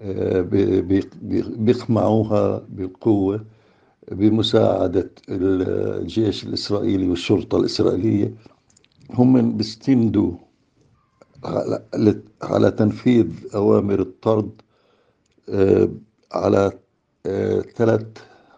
آه، 0.00 0.40
بي- 0.40 0.80
بي- 0.82 1.08
بي- 1.22 1.44
بيقمعوها 1.56 2.62
بالقوة 2.68 3.44
بمساعدة 4.12 5.10
الجيش 5.28 6.44
الإسرائيلي 6.44 7.08
والشرطة 7.08 7.58
الإسرائيلية. 7.58 8.34
هم 9.10 9.56
بيستندوا 9.56 10.32
على 11.44 11.82
على 12.42 12.70
تنفيذ 12.70 13.26
أوامر 13.54 14.00
الطرد 14.00 14.50
آه، 15.48 15.88
على 16.32 16.72
آه، 17.26 17.60
ثلاث 17.60 18.06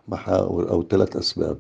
محاور 0.09 0.71
أو 0.71 0.83
ثلاث 0.83 1.17
أسباب. 1.17 1.59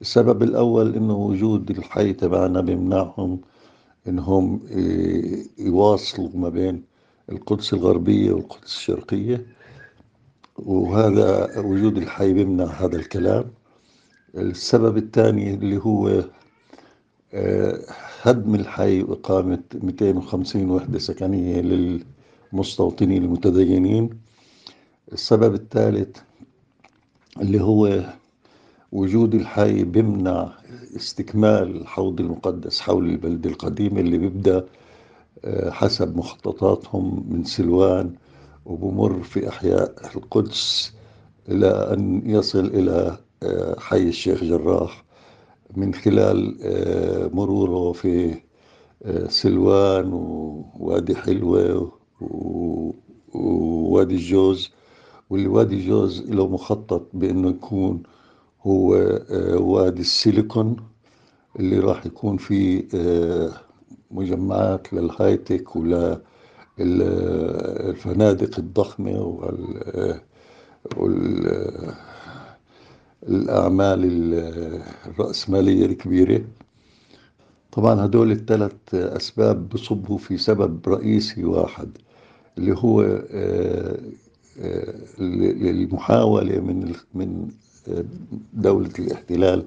السبب 0.00 0.42
الأول 0.42 0.94
إنه 0.94 1.16
وجود 1.16 1.70
الحي 1.70 2.12
تبعنا 2.12 2.60
بيمنعهم 2.60 3.40
إنهم 4.08 4.60
ي- 4.70 5.46
يواصلوا 5.58 6.28
ما 6.34 6.48
بين 6.48 6.82
القدس 7.32 7.72
الغربية 7.74 8.32
والقدس 8.32 8.64
الشرقية. 8.76 9.46
وهذا 10.58 11.58
وجود 11.58 11.96
الحي 11.96 12.32
بيمنع 12.32 12.64
هذا 12.64 12.96
الكلام. 12.96 13.44
السبب 14.34 14.96
الثاني 14.96 15.54
اللي 15.54 15.76
هو 15.76 16.24
آه، 17.34 17.80
هدم 18.22 18.54
الحي 18.54 19.02
وإقامة 19.02 19.62
250 19.74 20.70
وحدة 20.70 20.98
سكنية 20.98 21.60
للمستوطنين 22.52 23.24
المتدينين. 23.24 24.10
السبب 25.12 25.54
الثالث 25.54 26.16
اللي 27.40 27.60
هو 27.62 28.04
وجود 28.92 29.34
الحي 29.34 29.84
بيمنع 29.84 30.52
استكمال 30.96 31.76
الحوض 31.80 32.20
المقدس 32.20 32.80
حول 32.80 33.10
البلدة 33.10 33.50
القديمة 33.50 34.00
اللي 34.00 34.18
بيبدأ 34.18 34.66
آه، 35.44 35.70
حسب 35.70 36.16
مخططاتهم 36.16 37.24
من 37.28 37.44
سلوان 37.44 38.14
وبمر 38.66 39.22
في 39.22 39.48
أحياء 39.48 39.94
القدس 40.16 40.92
إلى 41.48 41.68
أن 41.68 42.22
يصل 42.30 42.64
إلى 42.66 43.18
آه، 43.42 43.80
حي 43.80 44.08
الشيخ 44.08 44.44
جراح 44.44 45.04
من 45.76 45.94
خلال 45.94 46.58
آه، 46.62 47.30
مروره 47.34 47.92
في 47.92 48.34
سلوان 49.28 50.12
ووادي 50.12 51.14
حلوة 51.16 51.92
ووادي 53.34 54.14
الجوز 54.14 54.70
واللي 55.30 55.48
وادي 55.48 55.74
الجوز 55.74 56.22
له 56.30 56.48
مخطط 56.48 57.06
بأنه 57.14 57.48
يكون 57.48 58.02
هو 58.62 58.94
آه، 59.30 59.56
وادي 59.58 60.00
السيليكون 60.00 60.76
اللي 61.60 61.78
راح 61.78 62.06
يكون 62.06 62.36
فيه 62.36 62.88
آه، 62.94 63.50
مجمعات 64.10 64.92
للهايتك 64.92 65.76
وللفنادق 66.78 68.58
الضخمة 68.58 69.20
وال 69.20 70.20
وال- 70.96 71.94
الأعمال 73.28 74.04
ال- 74.04 74.82
الرأسمالية 75.06 75.86
الكبيرة. 75.86 76.44
طبعا 77.72 78.04
هدول 78.04 78.30
الثلاث 78.32 78.72
أسباب 78.94 79.68
بصبوا 79.68 80.18
في 80.18 80.36
سبب 80.38 80.88
رئيسي 80.88 81.44
واحد 81.44 81.88
اللي 82.58 82.74
هو 82.78 83.02
آه، 83.30 83.98
آه، 84.60 84.94
المحاولة 85.20 86.60
من 86.60 86.92
من 87.14 87.48
آه، 87.48 87.69
دولة 88.52 88.90
الاحتلال 88.98 89.64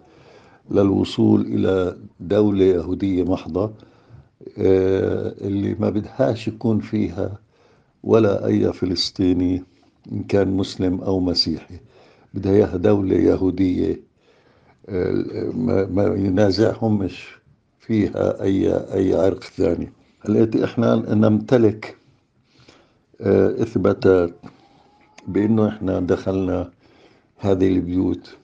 للوصول 0.71 1.41
إلى 1.41 1.97
دولة 2.19 2.65
يهودية 2.65 3.23
محضة 3.23 3.71
آه، 4.57 5.33
اللي 5.41 5.75
ما 5.79 5.89
بدهاش 5.89 6.47
يكون 6.47 6.79
فيها 6.79 7.37
ولا 8.03 8.45
أي 8.45 8.73
فلسطيني 8.73 9.63
إن 10.11 10.23
كان 10.23 10.47
مسلم 10.57 11.01
أو 11.01 11.19
مسيحي. 11.19 11.79
بدها 12.33 12.51
إياها 12.53 12.77
دولة 12.77 13.15
يهودية 13.15 14.01
آه، 14.89 15.51
ما 15.91 16.03
ينازعهمش 16.17 17.27
فيها 17.79 18.41
أي 18.43 18.73
أي 18.93 19.13
عرق 19.15 19.43
ثاني. 19.43 19.91
لقيت 20.29 20.55
إحنا 20.55 20.95
نمتلك 20.95 21.97
آه، 23.21 23.61
إثباتات 23.61 24.33
بأنه 25.27 25.67
إحنا 25.67 25.99
دخلنا 25.99 26.71
هذه 27.45 27.67
البيوت 27.67 28.35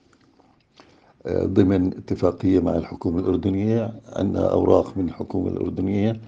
آه، 1.26 1.44
ضمن 1.46 1.86
اتفاقية 1.86 2.60
مع 2.60 2.76
الحكومة 2.76 3.18
الأردنية 3.20 3.92
عندنا 4.12 4.52
أوراق 4.52 4.96
من 4.96 5.08
الحكومة 5.08 5.48
الأردنية 5.48 6.20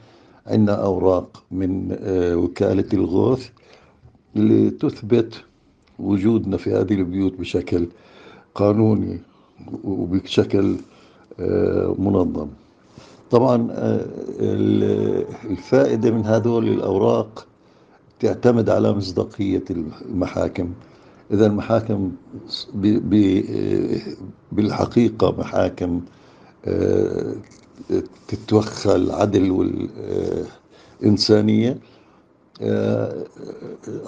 عندنا 0.46 0.74
أوراق 0.84 1.42
من 1.50 1.96
آه، 2.00 2.36
وكالة 2.36 2.84
الغوث 2.92 3.48
اللي 4.36 4.70
تثبت 4.70 5.44
وجودنا 5.98 6.56
في 6.56 6.72
هذه 6.72 6.94
البيوت 6.94 7.32
بشكل 7.40 7.86
قانوني 8.54 9.18
وبشكل 9.84 10.76
آه، 11.40 11.94
منظم. 11.98 12.48
طبعا 13.30 13.68
ال- 14.40 15.24
الفائدة 15.50 16.10
من 16.10 16.24
هذول 16.26 16.68
الأوراق 16.68 17.46
تعتمد 18.20 18.70
على 18.70 18.92
مصداقية 18.92 19.64
المحاكم. 19.70 20.72
إذا 21.32 21.46
المحاكم 21.46 22.12
بالحقيقة 24.52 25.30
محاكم 25.38 26.00
آه، 26.64 27.34
تتوخى 28.28 28.94
العدل 28.96 29.50
والإنسانية 31.00 31.78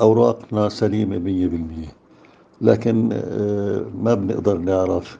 أوراقنا 0.01 0.69
سليمة 0.69 1.19
مية 1.19 1.47
بالمية. 1.47 1.93
لكن 2.61 3.09
آه، 3.13 3.85
ما 4.03 4.15
بنقدر 4.15 4.59
نعرف 4.59 5.19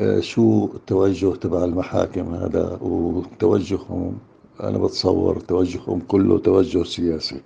آه، 0.00 0.20
شو 0.20 0.68
التوجه 0.74 1.34
تبع 1.34 1.64
المحاكم 1.64 2.34
هذا 2.34 2.78
وتوجههم. 2.82 4.18
أنا 4.60 4.78
بتصور 4.78 5.40
توجههم 5.40 6.00
كله 6.08 6.38
توجه 6.38 6.82
سياسي. 6.84 7.40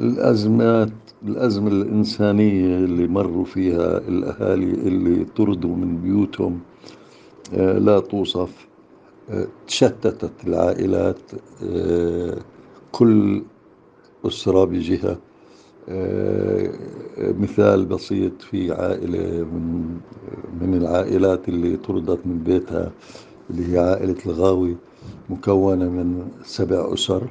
الأزمات 0.00 0.92
الأزمة 1.28 1.68
الإنسانية 1.68 2.76
اللي 2.76 3.08
مروا 3.08 3.44
فيها 3.44 3.98
الأهالي 3.98 4.64
اللي 4.88 5.24
طردوا 5.24 5.76
من 5.76 5.96
بيوتهم 6.02 6.60
آه، 7.54 7.78
لا 7.78 8.00
توصف. 8.00 8.68
آه، 9.30 9.46
تشتتت 9.66 10.30
العائلات 10.46 11.18
آه، 11.64 12.38
كل 12.92 13.42
أسرة 14.26 14.64
بجهة. 14.64 15.18
مثال 17.18 17.86
بسيط 17.86 18.42
في 18.42 18.72
عائلة 18.72 19.44
من 19.44 19.96
من 20.60 20.74
العائلات 20.74 21.48
اللي 21.48 21.76
طردت 21.76 22.26
من 22.26 22.38
بيتها 22.38 22.92
اللي 23.50 23.72
هي 23.74 23.78
عائلة 23.78 24.16
الغاوي 24.26 24.76
مكونة 25.30 25.88
من 25.88 26.28
سبع 26.44 26.94
أسر. 26.94 27.30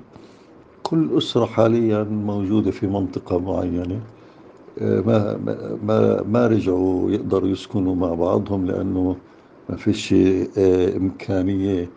كل 0.90 1.18
أسرة 1.18 1.46
حاليا 1.46 2.04
موجودة 2.04 2.72
في 2.72 2.88
منطقة 2.88 3.40
معينة 3.40 4.02
آه، 4.82 5.02
ما 5.02 5.38
ما 5.86 6.24
ما- 6.24 6.48
رجعوا 6.48 7.12
يقدروا 7.12 7.50
يسكنوا 7.50 7.96
مع 7.96 8.14
بعضهم 8.14 8.66
لأنه 8.66 9.16
ما 9.70 9.76
فيش 9.76 10.14
آه، 10.58 10.98
إمكانية 10.98 11.90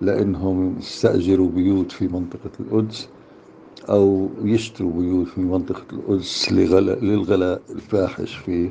لأنهم 0.00 0.78
يستأجروا 0.78 1.48
بيوت 1.48 1.92
في 1.92 2.08
منطقة 2.08 2.50
القدس 2.60 3.08
أو 3.88 4.28
يشتروا 4.44 4.92
بيوت 4.92 5.28
في 5.28 5.40
منطقة 5.40 5.84
القدس 5.92 6.52
لغلاء 6.52 7.04
للغلاء 7.04 7.62
الفاحش 7.70 8.36
في 8.36 8.70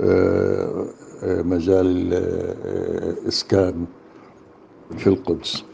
آه، 0.00 0.84
مجال 1.24 1.86
الإسكان 2.14 3.86
في 4.98 5.06
القدس. 5.06 5.64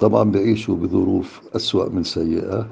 طبعا 0.00 0.24
بيعيشوا 0.30 0.76
بظروف 0.76 1.40
أسوأ 1.56 1.88
من 1.88 2.04
سيئة 2.04 2.68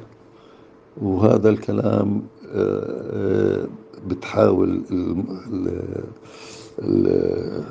وهذا 1.03 1.49
الكلام 1.51 2.23
آه، 2.53 3.11
آه، 3.13 3.67
بتحاول 4.07 4.83
الم- 4.91 5.41
ال- 5.53 6.05
ال- 6.79 7.65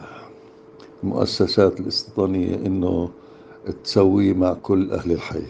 المؤسسات 1.03 1.79
الاستيطانية 1.79 2.55
إنه 2.55 3.09
تسويه 3.83 4.33
مع 4.33 4.53
كل 4.53 4.91
أهل 4.91 5.11
الحي. 5.11 5.43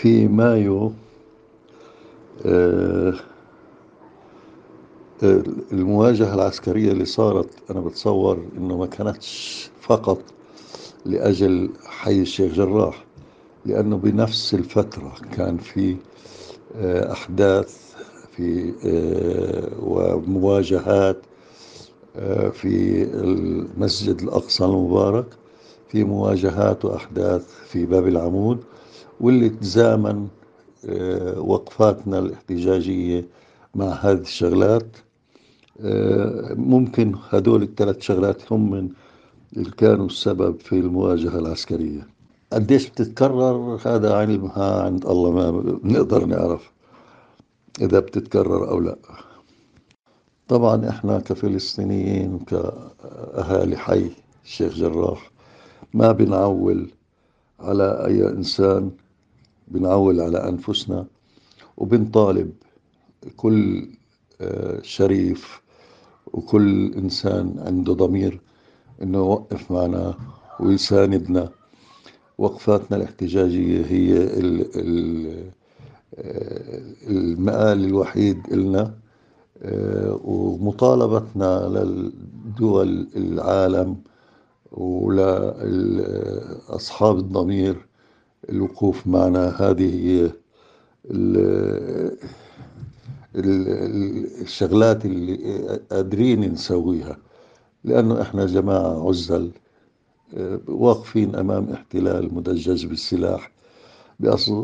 في 0.00 0.28
مايو 0.28 0.92
آه، 2.46 3.14
المواجهة 5.72 6.34
العسكرية 6.34 6.92
اللي 6.92 7.04
صارت 7.04 7.48
أنا 7.70 7.80
بتصور 7.80 8.44
إنه 8.58 8.76
ما 8.78 8.86
كانتش 8.86 9.70
فقط 9.80 10.18
لأجل 11.06 11.70
حي 11.86 12.20
الشيخ 12.22 12.52
جراح 12.52 13.04
لأنه 13.66 13.96
بنفس 13.96 14.54
الفترة 14.54 15.12
كان 15.36 15.58
في 15.58 15.96
آه، 16.76 17.12
أحداث 17.12 17.94
في 18.36 18.72
آه، 18.86 19.68
ومواجهات 19.82 21.16
آه، 22.16 22.48
في 22.48 23.02
المسجد 23.02 24.20
الأقصى 24.22 24.64
المبارك 24.64 25.26
في 25.88 26.04
مواجهات 26.04 26.84
وأحداث 26.84 27.46
في 27.66 27.86
باب 27.86 28.08
العمود 28.08 28.58
واللي 29.20 29.48
تزامن 29.48 30.28
وقفاتنا 31.36 32.18
الاحتجاجية 32.18 33.26
مع 33.74 33.86
هذه 33.86 34.20
الشغلات. 34.20 34.96
ممكن 36.56 37.14
هدول 37.30 37.62
الثلاث 37.62 38.00
شغلات 38.00 38.52
هم 38.52 38.70
من 38.70 38.88
اللي 39.56 39.70
كانوا 39.70 40.06
السبب 40.06 40.60
في 40.60 40.72
المواجهة 40.72 41.38
العسكرية. 41.38 42.06
قديش 42.52 42.88
بتتكرر؟ 42.90 43.80
هذا 43.86 44.14
علمها 44.14 44.82
عند 44.82 45.06
الله 45.06 45.30
ما 45.30 45.50
بنقدر 45.50 46.24
نعرف 46.26 46.70
إذا 47.80 48.00
بتتكرر 48.00 48.70
أو 48.70 48.80
لا. 48.80 48.96
طبعا 50.48 50.88
إحنا 50.88 51.18
كفلسطينيين 51.20 52.38
كأهالي 52.38 53.76
حي 53.76 54.10
الشيخ 54.44 54.74
جراح 54.74 55.30
ما 55.94 56.12
بنعول 56.12 56.90
على 57.60 58.06
أي 58.06 58.28
إنسان 58.28 58.90
بنعول 59.68 60.20
على 60.20 60.48
أنفسنا 60.48 61.06
وبنطالب 61.76 62.52
كل 63.36 63.88
آه، 64.40 64.82
شريف 64.82 65.60
وكل 66.32 66.92
إنسان 66.94 67.54
عنده 67.66 67.92
ضمير 67.92 68.40
إنه 69.02 69.18
يوقف 69.18 69.70
معنا 69.70 70.14
ويساندنا 70.60 71.48
وقفاتنا 72.38 72.96
الاحتجاجية 72.96 73.86
هي 73.86 74.12
ال 74.12 74.66
ال 74.76 75.44
المآل 77.08 77.84
الوحيد 77.84 78.38
إلنا. 78.52 78.94
ومطالبتنا 80.24 81.68
للدول 81.68 83.08
العالم 83.16 83.96
ولأصحاب 84.72 86.38
الضمير 87.18 87.86
الوقوف 88.50 89.06
معنا. 89.06 89.48
هذه 89.48 89.94
هي 90.06 90.30
الشغلات 94.42 95.04
اللي 95.04 95.36
قادرين 95.92 96.52
نسويها. 96.52 97.16
لأنه 97.84 98.22
إحنا 98.22 98.46
جماعة 98.46 99.08
عزل 99.08 99.50
واقفين 100.68 101.36
أمام 101.36 101.70
احتلال 101.72 102.34
مدجج 102.34 102.86
بالسلاح 102.86 103.50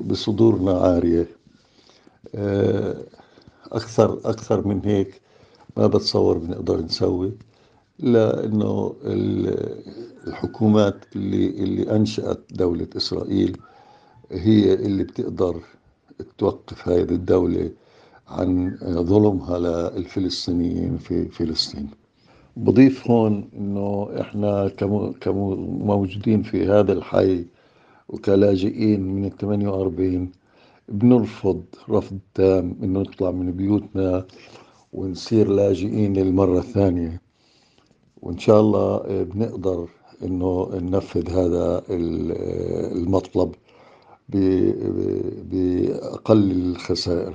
بصدورنا 0.06 0.72
عارية. 0.72 1.28
أكثر 3.72 4.20
أكثر 4.24 4.66
من 4.66 4.80
هيك 4.84 5.20
ما 5.76 5.86
بتصور 5.86 6.38
بنقدر 6.38 6.80
نسوي 6.82 7.32
لأنه 7.98 8.94
الحكومات 10.26 11.04
اللي 11.16 11.46
اللي 11.46 11.96
أنشأت 11.96 12.40
دولة 12.50 12.86
إسرائيل 12.96 13.58
هي 14.32 14.74
اللي 14.74 15.04
بتقدر 15.04 15.60
توقف 16.38 16.88
هذه 16.88 17.02
الدولة 17.10 17.70
عن 18.28 18.78
ظلمها 18.84 19.58
للفلسطينيين 19.58 20.98
في 20.98 21.28
فلسطين. 21.28 21.90
بضيف 22.56 23.10
هون 23.10 23.48
إنه 23.56 24.08
إحنا 24.20 24.68
كموجودين 25.20 26.42
في 26.42 26.66
هذا 26.66 26.92
الحي 26.92 27.44
وكلاجئين 28.08 29.00
من 29.00 29.24
ال 29.24 29.36
48 29.36 30.32
بنرفض 30.88 31.64
رفض 31.90 32.18
تام 32.34 32.76
إنه 32.82 33.00
نطلع 33.00 33.30
من 33.30 33.52
بيوتنا 33.52 34.26
ونصير 34.92 35.48
لاجئين 35.48 36.12
للمرة 36.12 36.58
الثانية. 36.58 37.20
وإن 38.22 38.38
شاء 38.38 38.60
الله 38.60 39.02
بنقدر 39.22 39.88
إنه 40.24 40.70
ننفذ 40.74 41.30
هذا 41.30 41.82
المطلب 41.90 43.54
بأقل 45.50 46.50
الخسائر. 46.52 47.34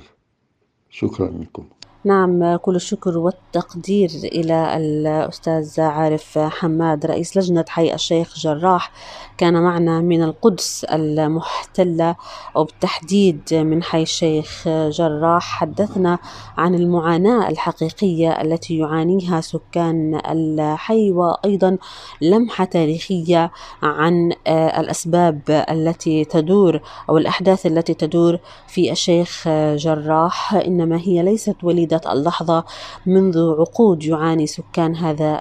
شكرا 0.90 1.28
لكم. 1.28 1.64
نعم 2.04 2.56
كل 2.56 2.76
الشكر 2.76 3.18
والتقدير 3.18 4.10
إلى 4.24 4.76
الأستاذ 4.76 5.80
عارف 5.80 6.38
حماد 6.38 7.06
رئيس 7.06 7.36
لجنة 7.36 7.64
حي 7.68 7.94
الشيخ 7.94 8.38
جراح. 8.38 8.92
كان 9.38 9.62
معنا 9.62 10.00
من 10.00 10.22
القدس 10.22 10.84
المحتلة 10.84 12.16
وبالتحديد 12.54 13.54
من 13.54 13.82
حي 13.82 14.02
الشيخ 14.02 14.68
جراح. 14.68 15.42
حدثنا 15.42 16.18
عن 16.58 16.74
المعاناة 16.74 17.48
الحقيقية 17.48 18.30
التي 18.30 18.78
يعانيها 18.78 19.40
سكان 19.40 20.20
الحي 20.30 21.12
وأيضا 21.12 21.78
لمحة 22.20 22.64
تاريخية 22.64 23.50
عن 23.82 24.32
الأسباب 24.48 25.64
التي 25.70 26.24
تدور 26.24 26.80
أو 27.08 27.18
الأحداث 27.18 27.66
التي 27.66 27.94
تدور 27.94 28.38
في 28.68 28.92
الشيخ 28.92 29.48
جراح. 29.76 30.54
إنما 30.54 30.98
هي 30.98 31.22
ليست 31.22 31.56
وليدة 31.62 31.91
اللحظة 32.06 32.64
منذ 33.06 33.38
عقود 33.58 34.04
يعاني 34.04 34.46
سكان 34.46 34.96
هذا 34.96 35.40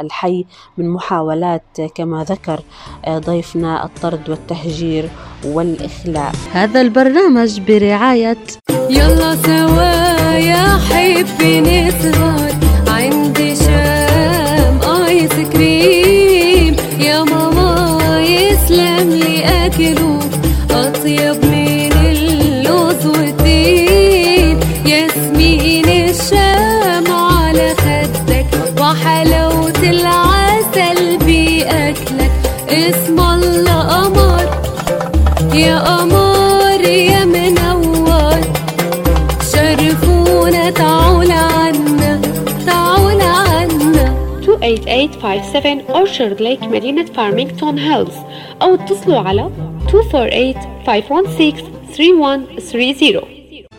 الحي 0.00 0.44
من 0.78 0.88
محاولات 0.88 1.62
كما 1.94 2.24
ذكر 2.24 2.60
ضيفنا 3.08 3.84
الطرد 3.84 4.30
والتهجير 4.30 5.10
والإخلاء. 5.44 6.32
هذا 6.52 6.80
البرنامج 6.80 7.60
برعاية 7.60 8.36
يلا 8.90 9.36
سوا 9.36 9.92
يا 10.38 10.78
حبي 10.88 11.60
نسهر. 11.60 12.50
عندي 12.88 13.56
شام 13.56 14.80
آيس 15.06 15.32
كريم. 15.52 16.76
يا 17.00 17.22
ماما 17.22 18.20
يسلم 18.20 19.10
لي 19.10 19.44
أكله 19.66 20.18
أطيب 20.70 21.47
8857 44.76 45.80
Orchard 45.96 46.40
Lake 46.42 46.62
مدينة 46.62 47.04
فارمينغتون 47.04 47.78
هيلز 47.78 48.14
أو 48.62 48.74
اتصلوا 48.74 49.18
على 49.18 49.50
248 49.92 50.54
516 50.86 51.64
3130 51.92 53.37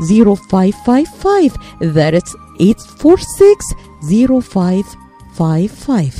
0555 0.00 1.52
that's 1.80 2.34
846 2.58 4.96
0555 5.38 6.10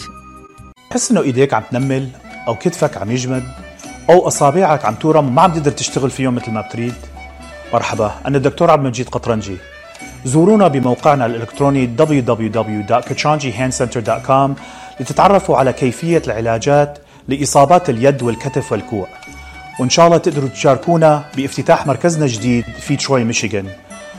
تحس 0.91 1.11
إنه 1.11 1.21
إيديك 1.21 1.55
عم 1.55 1.63
تنمل 1.71 2.09
أو 2.49 2.55
كتفك 2.55 2.97
عم 2.97 3.11
يجمد 3.11 3.45
أو 4.11 4.29
أصابعك 4.29 4.85
عم 4.85 4.95
تورم 4.95 5.27
وما 5.27 5.43
عم 5.43 5.53
تقدر 5.53 5.71
تشتغل 5.71 6.11
فيهم 6.11 6.35
مثل 6.35 6.51
ما 6.51 6.61
بتريد. 6.61 6.95
مرحبا 7.73 8.15
أنا 8.27 8.37
الدكتور 8.37 8.71
عبد 8.71 8.83
المجيد 8.83 9.09
قطرنجي. 9.09 9.57
زورونا 10.25 10.69
بموقعنا 10.69 11.27
الإلكتروني 11.27 11.97
www.kachanjihandcenter.com 11.99 14.51
لتتعرفوا 15.01 15.57
على 15.57 15.73
كيفية 15.73 16.23
العلاجات 16.27 16.99
لإصابات 17.29 17.91
اليد 17.91 18.23
والكتف 18.23 18.73
والكوع. 18.73 19.07
وإن 19.81 19.91
شاء 19.91 20.07
الله 20.07 20.17
تقدروا 20.19 20.49
تشاركونا 20.49 21.25
بافتتاح 21.37 21.87
مركزنا 21.87 22.25
الجديد 22.25 22.65
في 22.81 22.97
تروي 22.97 23.25
ميشيغان. 23.25 23.67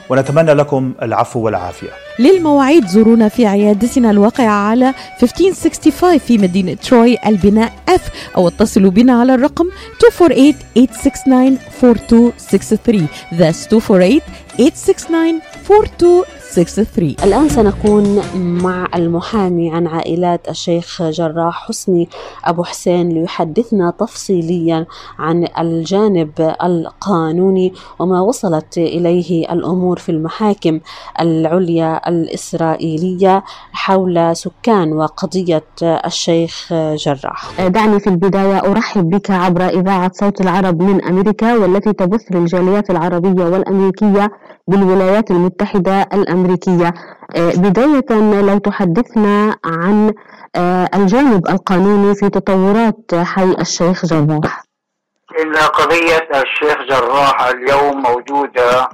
ونتمنى 0.10 0.53
لكم 0.53 0.93
العفو 1.01 1.39
والعافية. 1.39 1.88
للمواعيد 2.20 2.88
زورونا 2.88 3.30
في 3.30 3.45
عيادتنا 3.45 4.12
الواقعة 4.12 4.49
على 4.70 4.93
1565 5.24 6.18
في 6.18 6.38
مدينة 6.38 6.74
تروي 6.74 7.18
البناء 7.26 7.74
F 7.89 8.01
أو 8.38 8.47
اتصلوا 8.47 8.91
بنا 8.91 9.20
على 9.20 9.36
الرقم 9.36 9.66
248-869-4263 9.66 9.70
That's 13.39 13.68
248-869-4263 13.68 13.74
63 16.51 17.15
الآن 17.23 17.49
سنكون 17.49 18.21
مع 18.35 18.87
المحامي 18.95 19.71
عن 19.71 19.87
عائلات 19.87 20.49
الشيخ 20.49 21.03
جراح 21.03 21.67
حسني 21.67 22.09
أبو 22.45 22.63
حسين 22.63 23.09
ليحدثنا 23.09 23.93
تفصيليا 23.99 24.85
عن 25.19 25.47
الجانب 25.59 26.55
القانوني 26.63 27.73
وما 27.99 28.21
وصلت 28.21 28.77
إليه 28.77 29.53
الأمور 29.53 29.99
في 29.99 30.09
المحاكم 30.09 30.79
العليا 31.21 32.09
الإسرائيلية 32.09 33.43
حول 33.71 34.35
سكان 34.35 34.93
وقضية 34.93 35.63
الشيخ 35.83 36.73
جراح. 36.73 37.61
دعني 37.67 37.99
في 37.99 38.07
البداية 38.09 38.57
أرحب 38.59 39.09
بك 39.09 39.31
عبر 39.31 39.67
إذاعة 39.67 40.11
صوت 40.13 40.41
العرب 40.41 40.81
من 40.81 41.03
أمريكا 41.05 41.55
والتي 41.55 41.93
تبث 41.93 42.21
للجاليات 42.31 42.89
العربية 42.89 43.43
والأمريكية 43.45 44.31
بالولايات 44.68 45.32
المتحدة 45.32 46.01
الأمريكية. 46.13 46.93
آه، 47.36 47.51
بداية 47.55 48.05
لو 48.41 48.57
تحدثنا 48.57 49.55
عن 49.65 50.13
آه، 50.55 50.89
الجانب 50.95 51.47
القانوني 51.49 52.15
في 52.15 52.30
تطورات 52.30 53.15
حي 53.15 53.55
الشيخ 53.61 54.05
جراح. 54.05 54.63
إن 55.41 55.55
قضية 55.55 56.30
الشيخ 56.36 56.78
جراح 56.89 57.41
اليوم 57.41 58.01
موجودة 58.01 58.89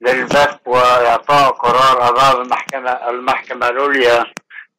للبث 0.00 0.54
وإعطاء 0.66 1.50
قرار 1.50 2.08
أمام 2.10 2.42
المحكمة 2.42 2.90
المحكمة 2.90 3.68
العليا 3.68 4.24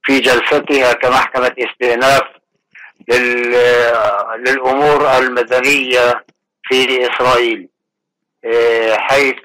في 0.04 0.20
جلستها 0.20 0.94
كمحكمة 0.94 1.52
استئناف 1.60 2.22
لل- 3.10 3.94
للأمور 4.48 5.18
المدنية 5.18 6.26
في 6.64 7.08
إسرائيل 7.10 7.68
إيه، 8.46 8.98
حيث 8.98 9.36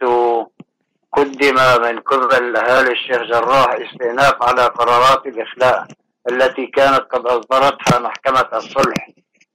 قدم 1.16 1.54
من 1.82 2.00
قبل 2.00 2.56
أهالي 2.56 2.92
الشيخ 2.92 3.22
جراح 3.22 3.70
استئناف 3.70 4.42
على 4.42 4.66
قرارات 4.66 5.26
الإخلاء 5.26 5.86
التي 6.30 6.66
كانت 6.66 7.00
قد 7.12 7.26
أصدرتها 7.26 7.98
محكمة 7.98 8.48
الصلح 8.52 9.08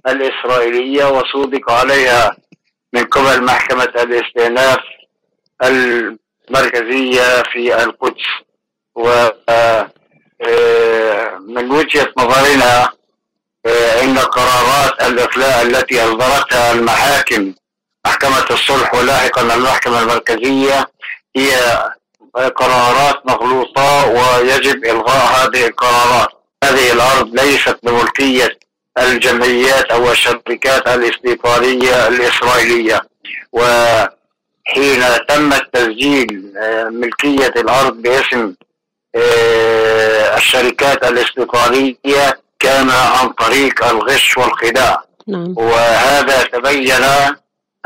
الإسرائيلية 0.08 1.06
وصودق 1.06 1.72
عليها 1.72 2.36
من 2.94 3.04
قبل 3.04 3.44
محكمة 3.44 3.84
الاستئناف 3.84 4.80
المركزية 5.64 7.44
في 7.54 7.84
القدس. 7.84 8.26
و 8.96 9.30
آه، 9.50 11.38
من 11.48 11.72
وجهة 11.72 12.14
نظرنا 12.18 12.90
آه، 13.66 14.04
إن 14.04 14.18
قرارات 14.18 15.04
الإخلاء 15.04 15.62
التي 15.62 16.04
أصدرتها 16.04 16.72
المحاكم 16.72 17.54
محكمة 18.06 18.46
الصلح 18.52 18.94
ولاحقا 18.94 19.42
المحكمة 19.56 20.02
المركزية 20.02 20.88
هي 21.36 21.82
قرارات 22.36 23.26
مغلوطة 23.26 24.08
ويجب 24.08 24.86
إلغاء 24.86 25.26
هذه 25.26 25.68
القرارات. 25.68 26.30
هذه 26.64 26.92
الأرض 26.94 27.36
ليست 27.36 27.78
بملكية 27.84 28.60
الجمعيات 28.98 29.86
أو 29.86 30.12
الشركات 30.12 30.88
الاستيطانية 30.88 32.08
الإسرائيلية. 32.08 33.02
وحين 33.52 35.04
تم 35.30 35.54
التسجيل 35.54 36.54
آه، 36.58 36.84
ملكية 36.84 37.54
الأرض 37.62 38.02
باسم 38.02 38.54
آه، 39.16 40.38
الشركات 40.38 41.04
الاستيطانية 41.04 42.40
كان 42.60 42.90
عن 42.90 43.30
طريق 43.30 43.84
الغش 43.84 44.38
والخداع. 44.38 45.04
نعم. 45.28 45.54
وهذا 45.58 46.44
تبين 46.44 46.98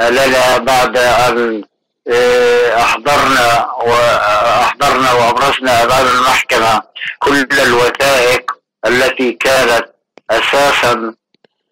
لنا 0.01 0.57
بعد 0.57 0.97
أن 0.97 1.63
آه، 2.07 2.81
أحضرنا 2.81 3.71
وأحضرنا 3.85 5.11
وأبرزنا 5.13 5.83
أمام 5.83 6.07
المحكمة. 6.07 6.81
كل 7.19 7.47
الوثائق 7.59 8.51
التي 8.87 9.31
كانت 9.31 9.85
أساسا 10.31 11.13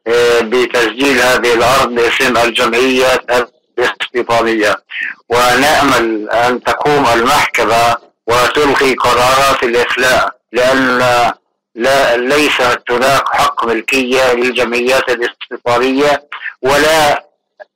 آه، 0.08 0.40
بتسجيل 0.40 1.22
هذه 1.22 1.54
الأرض 1.54 1.90
باسم 1.96 2.38
الجمعية 2.38 3.20
الاستيطانية 3.80 4.76
ونأمل 5.30 6.30
أن 6.30 6.64
تقوم 6.64 7.08
المحكمة 7.14 7.98
وتلغي 8.28 8.94
قرارات 8.94 9.64
الإخلاء 9.64 10.36
لأن 10.52 10.98
لا 11.76 12.18
ليس 12.18 12.62
هناك 12.90 13.24
حق 13.36 13.66
ملكية 13.66 14.34
للجمعيات 14.34 15.10
الاستيطانية 15.10 16.24
ولا 16.62 17.26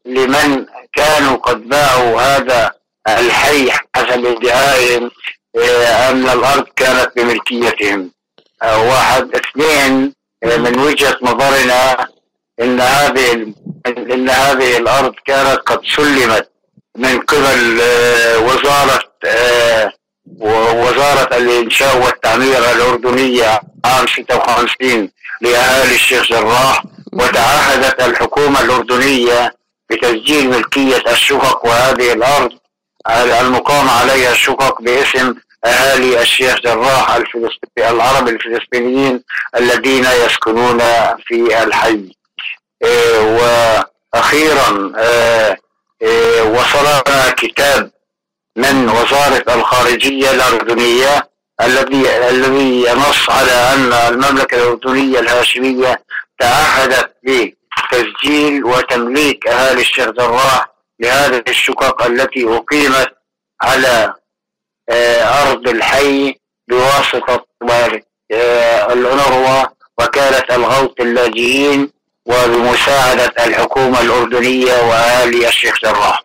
لمن 0.07 0.65
كانوا 0.93 1.37
قد 1.37 1.69
باعوا 1.69 2.21
هذا 2.21 2.71
الحي 3.07 3.71
حسب 3.95 4.25
ادعائهم 4.25 5.11
آه، 5.57 6.09
أن 6.09 6.29
الأرض 6.29 6.65
كانت 6.75 7.11
بملكيتهم؟ 7.15 8.11
واحد 8.63 9.35
اثنين 9.35 10.13
آه، 10.43 10.57
من 10.57 10.79
وجهة 10.79 11.17
نظرنا 11.21 12.07
إن 12.61 12.81
هذه 12.81 13.53
إن 13.87 14.29
هذه 14.29 14.77
الأرض 14.77 15.13
كانت 15.25 15.59
قد 15.65 15.79
سلمت 15.95 16.49
من 16.97 17.19
قبل 17.19 17.81
وزارة 18.43 19.03
آه، 19.25 19.91
ووزارة 20.39 21.37
الإنشاء 21.37 21.97
والتعمير 21.97 22.57
الأردنية 22.71 23.61
عام 23.85 24.07
56 24.07 25.09
لأهالي 25.41 25.95
الشيخ 25.95 26.23
جراح 26.29 26.83
وتعهدت 27.13 28.01
الحكومة 28.01 28.61
الأردنية 28.61 29.53
بتسجيل 29.89 30.49
ملكية 30.49 31.03
الشقق 31.11 31.65
وهذه 31.65 32.13
الأرض. 32.13 32.51
المقام 33.41 33.89
عليها 33.89 34.31
الشقق 34.31 34.81
باسم 34.81 35.35
أهالي 35.65 36.21
الشيخ 36.21 36.59
جراح 36.61 37.15
الفلسطيني 37.15 37.89
العرب 37.89 38.27
الفلسطينيين 38.27 39.23
الذين 39.55 40.05
يسكنون 40.25 40.79
في 41.27 41.63
الحي. 41.63 42.09
إيه، 42.83 43.19
وأخيرا 44.13 44.93
آه، 44.97 45.57
إيه، 46.01 46.41
وصلنا 46.41 47.29
كتاب 47.37 47.91
من 48.55 48.89
وزارة 48.89 49.55
الخارجية 49.55 50.31
الأردنية 50.31 51.29
الذي 51.61 52.09
الذي 52.29 52.83
ينص 52.89 53.29
على 53.29 53.51
أن 53.51 53.93
المملكة 53.93 54.55
الأردنية 54.57 55.19
الهاشمية 55.19 56.03
تعهدت 56.39 57.11
بتسجيل 57.91 58.65
وتمليك 58.65 59.47
أهالي 59.47 59.81
الشيخ 59.81 60.09
جراح 60.09 60.67
لهذه 60.99 61.43
الشقق 61.47 62.05
التي 62.05 62.55
أقيمت 62.55 63.13
على 63.61 64.13
آه، 64.89 65.23
أرض 65.23 65.67
الحي 65.67 66.35
بواسطة 66.67 67.45
آه، 68.31 68.93
الأنروا 68.93 69.63
وكالة 69.99 70.55
الغوث 70.55 70.91
اللاجئين 70.99 71.89
وبمساعدة 72.25 73.33
الحكومة 73.45 74.01
الأردنية 74.01 74.73
وأهالي 74.73 75.47
الشيخ 75.47 75.75
جراح 75.83 76.23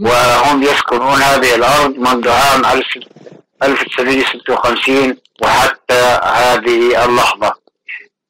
وهم 0.00 0.62
يسكنون 0.62 1.22
هذه 1.22 1.54
الأرض 1.54 1.98
منذ 1.98 2.28
عام 2.28 2.64
1956 3.62 5.16
وحتى 5.42 6.18
هذه 6.24 7.04
اللحظة. 7.04 7.52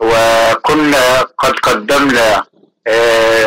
وكنا 0.01 1.21
قد 1.39 1.53
قدمنا 1.59 2.45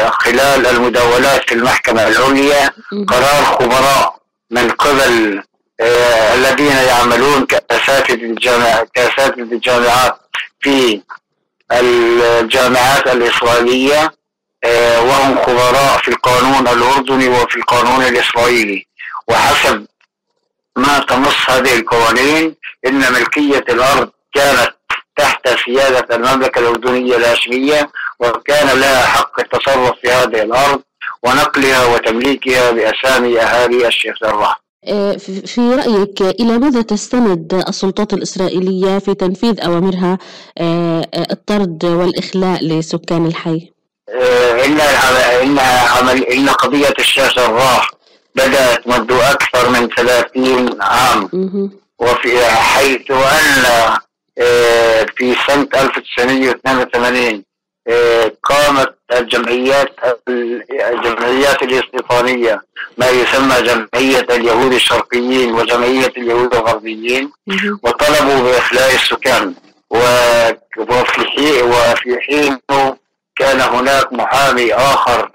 خلال 0.09 0.67
المداولات 0.67 1.49
في 1.49 1.55
المحكمة 1.55 2.07
العليا 2.07 2.69
قرار 3.07 3.43
خبراء 3.43 4.15
من 4.51 4.71
قبل 4.71 5.43
آه، 5.79 6.35
الذين 6.35 6.71
يعملون 6.71 7.45
كأساتذة 7.45 8.23
الجامعة 8.23 8.87
كأساتذة 8.95 9.53
الجامعات 9.53 10.17
في 10.59 11.01
الجامعات 11.71 13.07
الإسرائيلية 13.07 14.11
آه، 14.63 15.01
وهم 15.01 15.37
خبراء 15.41 15.97
في 15.97 16.07
القانون 16.07 16.67
الأردني 16.67 17.27
وفي 17.27 17.55
القانون 17.55 18.03
الإسرائيلي. 18.03 18.87
وحسب 19.27 19.85
ما 20.75 20.99
تنص 20.99 21.49
هذه 21.49 21.79
القوانين 21.79 22.55
إن 22.85 23.13
ملكية 23.13 23.65
الأرض 23.69 24.09
كانت 24.33 24.71
تحت 25.17 25.49
سيادة 25.65 26.15
المملكة 26.15 26.59
الأردنية 26.59 27.15
الهاشمية 27.15 27.89
وكان 28.23 28.79
لها 28.79 29.05
حق 29.05 29.39
التصرف 29.39 29.99
في 30.01 30.11
هذه 30.11 30.41
الأرض 30.41 30.81
ونقلها 31.23 31.85
وتمليكها 31.85 32.71
بأسامي 32.71 33.39
أهالي 33.39 33.87
الشيخ 33.87 34.15
جراح. 34.21 34.63
آه، 34.87 35.11
في 35.45 35.61
رأيك 35.61 36.21
إلى 36.21 36.57
ماذا 36.57 36.81
تستند 36.81 37.63
السلطات 37.67 38.13
الإسرائيلية 38.13 38.99
في 38.99 39.13
تنفيذ 39.13 39.61
أوامرها 39.61 40.17
آه، 40.57 41.07
الطرد 41.31 41.85
والإخلاء 41.85 42.63
لسكان 42.63 43.25
الحي؟ 43.25 43.71
آه، 44.09 44.65
إن 44.65 44.79
إن 45.41 45.59
عمل 45.97 46.23
إن 46.23 46.49
قضية 46.49 46.93
الشيخ 46.99 47.35
جراح 47.35 47.91
بدأت 48.35 48.87
منذ 48.87 49.11
أكثر 49.11 49.69
من 49.69 49.87
30 49.87 50.81
عام. 50.81 51.29
وفي 51.99 52.45
حيث 52.45 53.11
أن 53.11 53.63
في 55.17 55.35
سنة 55.47 55.67
1982 55.75 57.35
آه، 57.35 57.52
قامت 58.43 58.95
الجمعيات 59.13 59.87
الجمعيات 60.69 61.63
الاستيطانية 61.63 62.61
ما 62.97 63.09
يسمى 63.09 63.61
جمعية 63.61 64.27
اليهود 64.29 64.73
الشرقيين 64.73 65.53
وجمعية 65.53 66.13
اليهود 66.17 66.55
الغربيين 66.55 67.31
وطلبوا 67.83 68.41
بإخلاء 68.51 68.95
السكان. 68.95 69.55
وفي 69.89 71.25
حين 71.27 71.63
وفي 71.63 72.19
حين 72.21 72.57
كان 73.35 73.61
هناك 73.61 74.13
محامي 74.13 74.73
آخر 74.73 75.31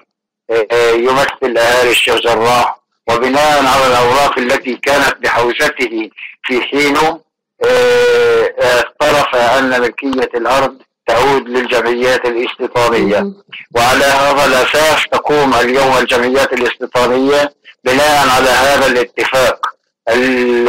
آه، 0.51 0.90
يمثل 0.90 1.59
أهالي 1.59 1.90
الشيخ 1.90 2.14
جراح. 2.16 2.78
وبناء 3.11 3.66
على 3.66 3.86
الأوراق 3.86 4.38
التي 4.38 4.74
كانت 4.76 5.16
بحوزته 5.20 6.11
في 6.42 6.61
حينه 6.62 7.20
آه، 7.64 8.55
اعترف 8.62 9.34
أن 9.36 9.80
ملكية 9.80 10.30
الأرض 10.34 10.78
تعود 11.09 11.48
للجمعيات 11.48 12.24
الاستيطانية. 12.24 13.32
وعلى 13.76 14.04
هذا 14.04 14.44
الأساس 14.44 15.04
تقوم 15.12 15.54
اليوم 15.54 15.98
الجمعيات 15.98 16.52
الاستيطانية 16.52 17.52
بناء 17.84 18.28
على 18.28 18.50
هذا 18.50 18.86
الاتفاق 18.86 19.66
ال- 20.09 20.68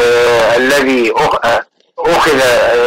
الذي 0.62 1.14
أخ- 1.14 1.48
أخذ 2.00 2.38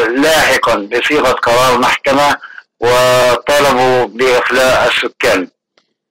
لاحقا 0.08 0.74
بصيغة 0.74 1.30
قرار 1.32 1.78
محكمة 1.78 2.36
وطلبوا 2.80 4.04
بإخلاء 4.06 4.88
السكان. 4.88 5.48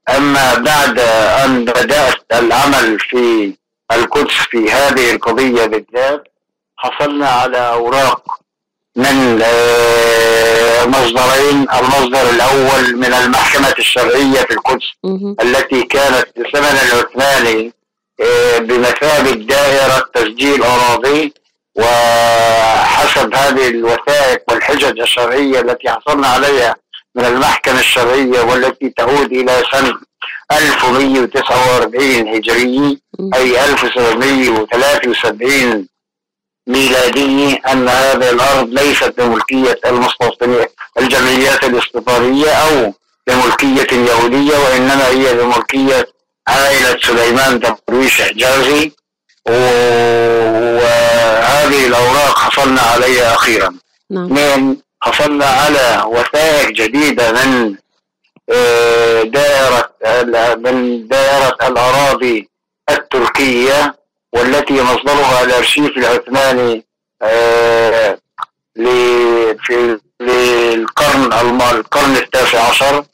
أما 0.10 0.54
بعد 0.56 1.00
أن 1.46 1.66
بدأت 1.66 2.16
العمل 2.34 3.00
في 3.00 3.54
القدس 3.92 4.34
في 4.34 4.72
هذه 4.72 5.12
القضية 5.16 5.66
بالذات 5.66 6.24
حصلنا 6.78 7.30
على 7.30 7.58
أوراق 7.58 8.41
من 8.96 9.42
مصدرين 10.88 11.66
المصدر 11.80 12.30
الأول 12.30 12.96
من 12.96 13.14
المحكمة 13.14 13.74
الشرعية 13.80 14.42
في 14.42 14.52
القدس 14.52 14.86
التي 15.42 15.84
كانت 15.84 16.26
في 16.36 16.48
الزمن 16.48 16.78
العثماني 16.92 17.74
آه، 18.22 18.58
بمثابة 18.58 19.32
دائرة 19.32 20.06
تسجيل 20.14 20.64
أراضي 20.64 21.34
وحسب 21.76 23.36
هذه 23.36 23.68
الوثائق 23.68 24.42
والحجج 24.50 25.00
الشرعية 25.00 25.60
التي 25.60 25.90
حصلنا 25.90 26.28
عليها 26.28 26.76
من 27.16 27.26
المحكمة 27.26 27.80
الشرعية 27.80 28.42
والتي 28.42 28.90
تعود 28.98 29.32
إلى 29.32 29.64
سنة 29.72 29.94
1149 30.52 32.28
هجري 32.36 33.00
أي 33.36 33.66
1773 33.66 35.88
ميلادي 36.72 37.56
أن 37.72 37.90
هذه 37.90 38.30
الأرض 38.30 38.70
ليست 38.70 39.14
بملكية 39.18 39.80
المستوطنين 39.86 40.66
الجمعيات 41.00 41.64
الاستيطانية 41.64 42.50
أو 42.50 42.94
بملكية 43.28 43.98
يهودية 43.98 44.58
وإنما 44.58 45.08
هي 45.08 45.34
بملكية 45.34 46.08
عائلة 46.48 46.98
سليمان 47.02 47.60
درويش 47.90 48.22
حجازي 48.22 48.92
وهذه 50.82 51.88
الأوراق 51.88 52.38
حصلنا 52.38 52.82
عليها 52.82 53.34
أخيرا. 53.36 53.76
اثنين 54.12 54.82
حصلنا 55.02 55.46
على 55.46 56.04
وثائق 56.08 56.70
جديدة 56.70 57.32
من 57.32 57.76
آه، 58.54 59.24
دائرة 59.24 59.90
من 60.56 61.08
دائرة 61.08 61.58
الأراضي 61.68 62.50
التركية. 62.90 63.96
والتي 64.34 64.74
مصدرها 64.82 65.44
الأرشيف 65.44 65.98
العثماني 65.98 66.86
آه، 67.22 68.18
في 69.66 70.00
للقرن 70.20 71.34
الم- 71.34 71.62
القرن 71.62 72.16
التاسع 72.18 72.60
عشر 72.70 73.06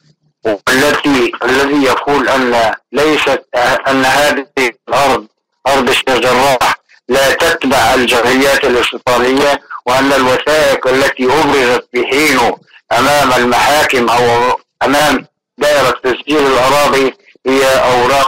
والتي 0.44 1.32
الذي 1.44 1.82
يقول 1.84 2.28
أن 2.28 2.72
ليست 2.92 3.42
أن 3.88 4.04
هذه 4.04 4.46
الأرض 4.88 5.26
أرض 5.68 5.88
الشيخ 5.88 6.08
جراح 6.18 6.74
لا 7.08 7.32
تتبع 7.32 7.94
الجمعيات 7.94 8.64
الاستيطانية 8.64 9.60
وأن 9.86 10.12
الوثائق 10.12 10.86
التي 10.88 11.24
أبرزت 11.24 11.88
بحينه 11.94 12.56
أمام 12.92 13.32
المحاكم 13.32 14.08
أو 14.08 14.56
أمام 14.82 15.26
دائرة 15.58 15.90
تسجيل 16.04 16.46
الأراضي 16.46 17.14
هي 17.46 17.64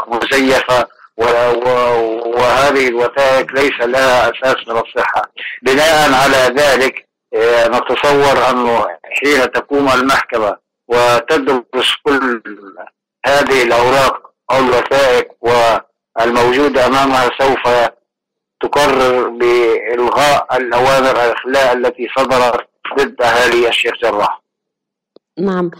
و- 0.08 0.14
و- 0.16 0.84
وهذه 1.20 2.88
الوثائق 2.88 3.52
ليس 3.52 3.80
لها 3.80 4.30
أساس 4.30 4.56
من 4.68 4.76
الصحة. 4.76 5.22
بناء 5.62 6.12
على 6.12 6.54
ذلك 6.56 7.08
آه، 7.34 7.68
نتصور 7.68 8.50
أنه 8.50 8.86
حين 9.04 9.52
تقوم 9.52 9.88
المحكمة 9.88 10.56
وتدرس 10.88 11.94
كل 12.02 12.42
هذه 13.26 13.62
الأوراق 13.62 14.32
أو 14.50 14.58
الوثائق 14.58 15.28
والموجودة 15.40 16.86
أمامها 16.86 17.30
سوف 17.38 17.90
تقرر 18.60 19.28
بإلغاء 19.28 20.56
الأوامر 20.56 21.10
الإخلاء 21.10 21.72
التي 21.72 22.08
صدرت 22.18 22.68
ضد 22.98 23.22
أهالي 23.22 23.68
الشيخ 23.68 23.92
جراح. 24.02 24.40
نعم. 25.38 25.70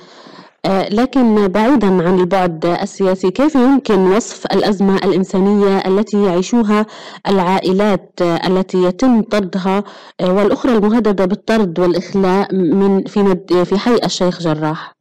لكن 0.67 1.49
بعيدا 1.49 1.87
عن 1.87 2.21
البعد 2.21 2.67
السياسي 2.67 3.31
كيف 3.31 3.55
يمكن 3.55 3.99
وصف 3.99 4.47
الأزمة 4.47 4.97
الإنسانية 4.97 5.79
التي 5.79 6.25
يعيشوها 6.25 6.87
العائلات 7.29 8.13
آه، 8.23 8.47
التي 8.47 8.83
يتم 8.83 9.23
طردها؟ 9.23 9.85
آه، 10.21 10.33
والأخرى 10.33 10.73
المهددة 10.73 11.25
بالطرد 11.25 11.79
والإخلاء 11.79 12.55
من 12.55 13.05
في 13.05 13.37
في 13.65 13.79
حي 13.79 13.95
الشيخ 14.05 14.41
جراح. 14.41 14.95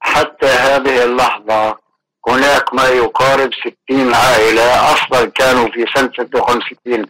حتى 0.00 0.46
هذه 0.46 1.04
اللحظة 1.04 1.78
هناك 2.28 2.74
ما 2.74 2.88
يقارب 2.88 3.50
60 3.54 4.14
عائلة 4.14 4.92
أصلا 4.92 5.30
كانوا 5.30 5.68
في 5.68 5.84
سنة 5.94 6.10
56 6.16 7.06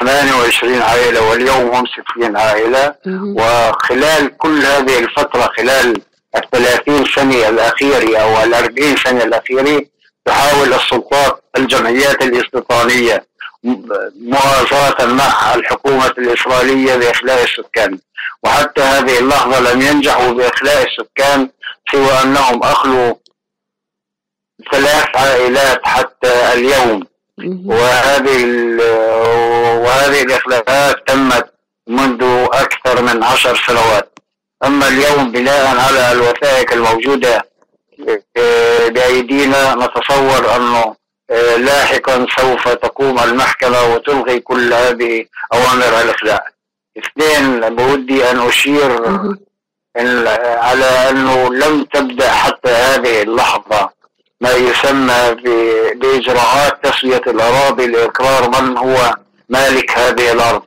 28 0.00 0.82
عائلة 0.82 1.28
واليوم 1.28 1.74
هم 1.74 1.84
60 1.86 2.36
عائلة. 2.36 2.94
وخلال 3.36 4.36
كل 4.36 4.62
هذه 4.66 4.98
الفترة 4.98 5.50
خلال 5.56 6.02
الثلاثين 6.36 7.04
سنة 7.04 7.48
الأخيرة 7.48 8.18
أو 8.18 8.44
الأربعين 8.44 8.96
سنة 8.96 9.24
الأخيرة 9.24 9.82
تحاول 10.24 10.72
السلطات 10.72 11.42
الجمعيات 11.56 12.22
الاستيطانية 12.22 13.26
مؤازرة 14.20 15.06
مع 15.06 15.54
الحكومة 15.54 16.06
الإسرائيلية 16.06 16.96
بإخلاء 16.96 17.44
السكان. 17.44 17.98
وحتى 18.42 18.82
هذه 18.82 19.18
اللحظة 19.18 19.72
لم 19.72 19.82
ينجحوا 19.82 20.32
بإخلاء 20.32 20.86
السكان 20.86 21.50
سوى 21.92 22.22
أنهم 22.22 22.62
أخلوا 22.62 23.14
ثلاث 24.72 25.06
عائلات 25.14 25.80
حتى 25.84 26.52
اليوم. 26.52 27.09
وهذه 27.66 28.44
وهذه 29.84 30.22
الإخلاءات 30.22 30.96
تمت 31.08 31.52
منذ 31.86 32.46
أكثر 32.52 33.02
من 33.02 33.24
عشر 33.24 33.56
سنوات. 33.66 34.18
أما 34.64 34.88
اليوم 34.88 35.32
بناء 35.32 35.76
على 35.76 36.12
الوثائق 36.12 36.72
الموجودة 36.72 37.50
آه، 38.36 38.88
بأيدينا 38.88 39.74
نتصور 39.74 40.56
أنه 40.56 40.94
آه، 41.30 41.56
لاحقا 41.56 42.26
سوف 42.38 42.68
تقوم 42.68 43.18
المحكمة 43.18 43.94
وتلغي 43.94 44.40
كل 44.40 44.72
هذه 44.74 45.24
أوامر 45.52 46.00
الإخلاء 46.00 46.44
اثنين 46.98 47.60
بودي 47.74 48.30
أن 48.30 48.40
أشير 48.40 48.90
على 50.58 51.10
أنه 51.10 51.54
لم 51.54 51.84
تبدأ 51.84 52.30
حتى 52.30 52.70
هذه 52.70 53.22
اللحظة. 53.22 53.90
ما 54.40 54.50
يسمى 54.50 55.36
بإجراءات 55.94 56.86
تسوية 56.86 57.22
الأراضي 57.26 57.86
لإقرار 57.86 58.62
من 58.62 58.78
هو 58.78 59.14
مالك 59.48 59.98
هذه 59.98 60.32
الأرض. 60.32 60.62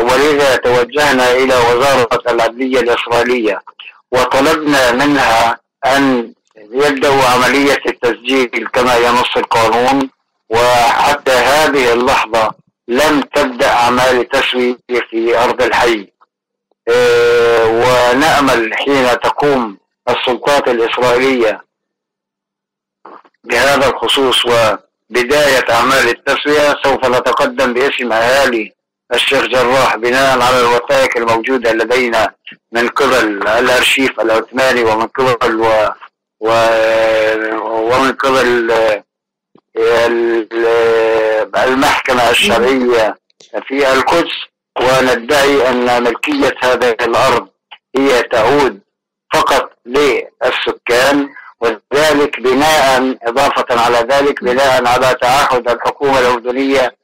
ولذا 0.00 0.56
توجهنا 0.56 1.32
إلى 1.32 1.54
وزارة 1.56 2.22
العدلية 2.28 2.80
الإسرائيلية 2.80 3.60
وطلبنا 4.12 4.92
منها 4.92 5.58
أن 5.86 6.32
يبدأوا 6.72 7.24
عملية 7.24 7.82
التسجيل 7.86 8.68
كما 8.72 8.96
ينص 8.96 9.36
القانون 9.36 10.10
وحتى 10.50 11.32
هذه 11.32 11.92
اللحظة 11.92 12.50
لم 12.88 13.20
تبدأ 13.20 13.68
أعمال 13.68 14.20
التسوية 14.20 14.76
في 15.10 15.38
أرض 15.38 15.62
الحي. 15.62 16.06
آه، 16.88 17.66
ونأمل 17.66 18.74
حين 18.74 19.20
تقوم 19.20 19.78
السلطات 20.08 20.68
الإسرائيلية 20.68 21.69
بهذا 23.44 23.88
الخصوص 23.88 24.44
وبداية 24.46 25.64
أعمال 25.70 26.08
التسوية 26.08 26.76
سوف 26.84 27.06
نتقدم 27.06 27.72
باسم 27.74 28.12
أهالي 28.12 28.72
الشيخ 29.14 29.44
جراح 29.46 29.96
بناء 29.96 30.40
على 30.40 30.60
الوثائق 30.60 31.16
الموجودة 31.16 31.72
لدينا 31.72 32.30
من 32.72 32.88
قبل 32.88 33.48
الأرشيف 33.48 34.20
العثماني 34.20 34.84
ومن 34.84 35.06
قبل 35.06 35.60
و 35.60 35.88
و 36.40 36.48
ومن 37.62 38.12
قبل 38.12 38.70
ال- 39.76 41.56
المحكمة 41.56 42.30
الشرعية 42.30 43.14
في 43.68 43.92
القدس. 43.92 44.32
وندعي 44.80 45.68
أن 45.68 46.02
ملكية 46.02 46.54
هذه 46.62 46.90
الأرض 47.00 47.48
هي 47.96 48.22
تعود 48.22 48.80
فقط 49.34 49.72
للسكان. 49.86 51.28
وذلك 51.60 52.40
بناء 52.40 53.16
إضافة 53.22 53.80
على 53.80 53.98
ذلك 53.98 54.44
بناء 54.44 54.86
على 54.88 55.14
تعهد 55.22 55.68
الحكومة 55.70 56.18
الأردنية 56.18 56.94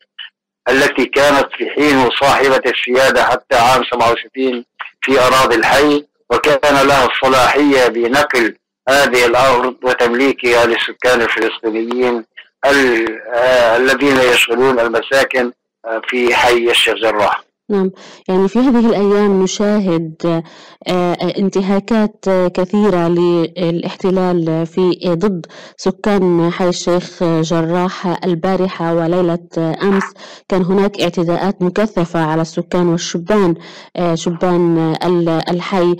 التي 0.68 1.06
كانت 1.06 1.48
في 1.58 1.70
حين 1.70 2.10
صاحبة 2.20 2.62
السيادة 2.66 3.24
حتى 3.24 3.56
عام 3.56 3.84
67 3.84 4.64
في 5.02 5.20
أراضي 5.20 5.54
الحي 5.56 6.04
وكان 6.30 6.86
لها 6.86 7.06
الصلاحية 7.06 7.86
بنقل 7.88 8.56
هذه 8.88 9.26
الأرض 9.26 9.76
وتمليكها 9.82 10.66
للسكان 10.66 11.20
الفلسطينيين 11.22 12.24
ال- 12.66 13.20
آه، 13.34 13.76
الذين 13.76 14.16
يشغلون 14.16 14.80
المساكن 14.80 15.52
آه، 15.84 16.02
في 16.08 16.34
حي 16.34 16.70
الشيخ 16.70 16.94
جراح. 16.94 17.42
نعم. 17.70 17.90
يعني 18.28 18.48
في 18.48 18.58
هذه 18.58 18.86
الأيام 18.88 19.42
نشاهد 19.42 20.14
آه، 20.26 20.42
آه، 20.88 21.38
انتهاكات 21.38 22.24
آه، 22.28 22.48
كثيرة 22.48 23.08
للاحتلال 23.08 24.66
في 24.66 24.98
ضد 25.06 25.46
سكان 25.76 26.50
حي 26.52 26.68
الشيخ 26.68 27.22
جراح 27.24 28.24
البارحة 28.24 28.94
وليلة 28.94 29.38
أمس. 29.58 30.04
كان 30.48 30.62
هناك 30.64 31.00
اعتداءات 31.00 31.62
مكثفة 31.62 32.20
على 32.20 32.42
السكان 32.42 32.88
والشبان 32.88 33.54
آه، 33.96 34.14
شبان 34.14 34.78
ال- 35.04 35.28
الحي. 35.28 35.96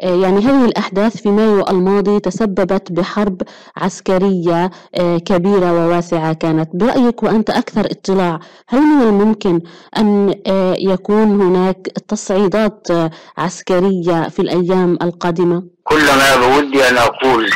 يعني 0.00 0.38
هذه 0.38 0.64
الأحداث 0.64 1.16
في 1.16 1.28
مايو 1.28 1.66
الماضي 1.68 2.20
تسببت 2.20 2.92
بحرب 2.92 3.42
عسكرية 3.76 4.70
آه، 4.94 5.18
كبيرة 5.18 5.72
وواسعة 5.72 6.32
كانت 6.32 6.70
برأيك 6.74 7.22
وأنت 7.22 7.50
أكثر 7.50 7.86
اطلاع 7.90 8.40
هل 8.68 8.80
من 8.80 9.02
الممكن 9.02 9.60
أن 9.96 10.34
آه، 10.46 10.74
يكون 10.78 11.40
هناك 11.40 11.76
تصعيدات 12.08 12.90
آه، 12.90 13.10
عسكرية 13.38 14.28
في 14.28 14.38
الأيام 14.42 14.98
القادمة؟ 15.02 15.62
كل 15.84 16.06
ما 16.06 16.36
بودي 16.36 16.88
أن 16.88 16.96
أقول 16.98 17.50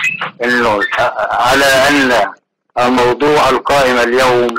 أنه 0.44 0.80
على 1.30 1.64
أن 1.64 2.12
الموضوع 2.78 3.48
القائم 3.48 3.98
اليوم 3.98 4.54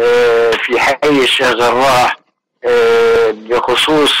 آه، 0.00 0.50
في 0.50 0.80
حي 0.80 0.96
الشيخ 1.04 1.52
جراح 1.52 2.16
آه، 2.64 3.30
بخصوص 3.30 4.12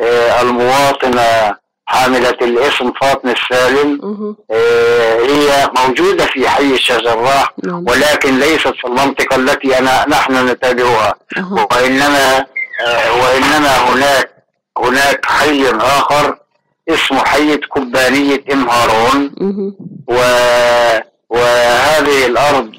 آه، 0.00 0.42
المواطنة 0.42 1.56
حاملة 1.90 2.36
الاسم 2.42 2.92
فاطمة 2.92 3.32
السالم 3.42 4.00
آه، 4.50 5.14
هي 5.20 5.70
موجودة 5.78 6.26
في 6.26 6.48
حي 6.48 6.74
الشيخ 6.74 6.98
جراح 7.00 7.52
ولكن 7.66 8.38
ليست 8.38 8.68
في 8.68 8.84
المنطقة 8.86 9.36
التي 9.36 9.78
أنا 9.78 10.04
نحن 10.08 10.46
نتابعها. 10.48 11.14
وإنما 11.72 12.38
آه، 12.86 13.12
وإنما 13.22 13.76
هناك 13.92 14.30
هناك 14.78 15.26
حي 15.26 15.70
آخر 15.70 16.36
اسمه 16.88 17.24
حي 17.24 17.56
كبانية 17.56 18.44
إم 18.52 18.68
هارون. 18.70 19.32
و... 20.08 20.14
وهذه 21.30 22.26
الأرض 22.26 22.72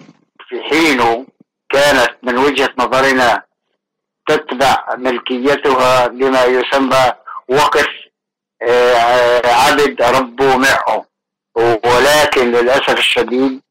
في 0.49 0.61
حينه 0.69 1.25
كانت 1.69 2.09
من 2.23 2.37
وجهة 2.37 2.69
نظرنا 2.79 3.41
تتبع 4.27 4.77
ملكيتها 4.97 6.07
لما 6.07 6.43
يسمى 6.43 7.11
وقف 7.49 7.87
عبد 8.61 10.01
ربه 10.01 10.57
معه. 10.57 11.05
ولكن 11.85 12.51
للأسف 12.51 12.97
الشديد 12.97 13.61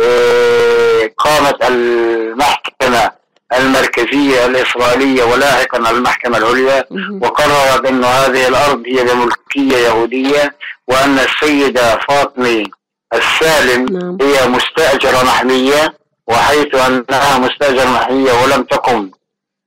آه، 0.00 1.10
قامت 1.18 1.64
المحكمة 1.64 3.10
المركزية 3.52 4.46
الإسرائيلية 4.46 5.24
ولاحقا 5.24 5.90
المحكمة 5.90 6.38
العليا 6.38 6.84
وقررت 7.22 7.86
أن 7.86 8.04
هذه 8.04 8.48
الأرض 8.48 8.82
هي 8.86 9.04
لملكية 9.04 9.76
يهودية 9.76 10.56
وأن 10.88 11.18
السيدة 11.18 11.98
فاطمة 12.08 12.64
السالم 13.14 14.18
هي 14.22 14.48
مستأجرة 14.48 15.22
محلية 15.22 15.94
وحيث 16.26 16.74
أنها 16.74 17.38
مستأجرة 17.38 17.90
محلية 17.90 18.32
ولم 18.32 18.62
تقم 18.62 19.10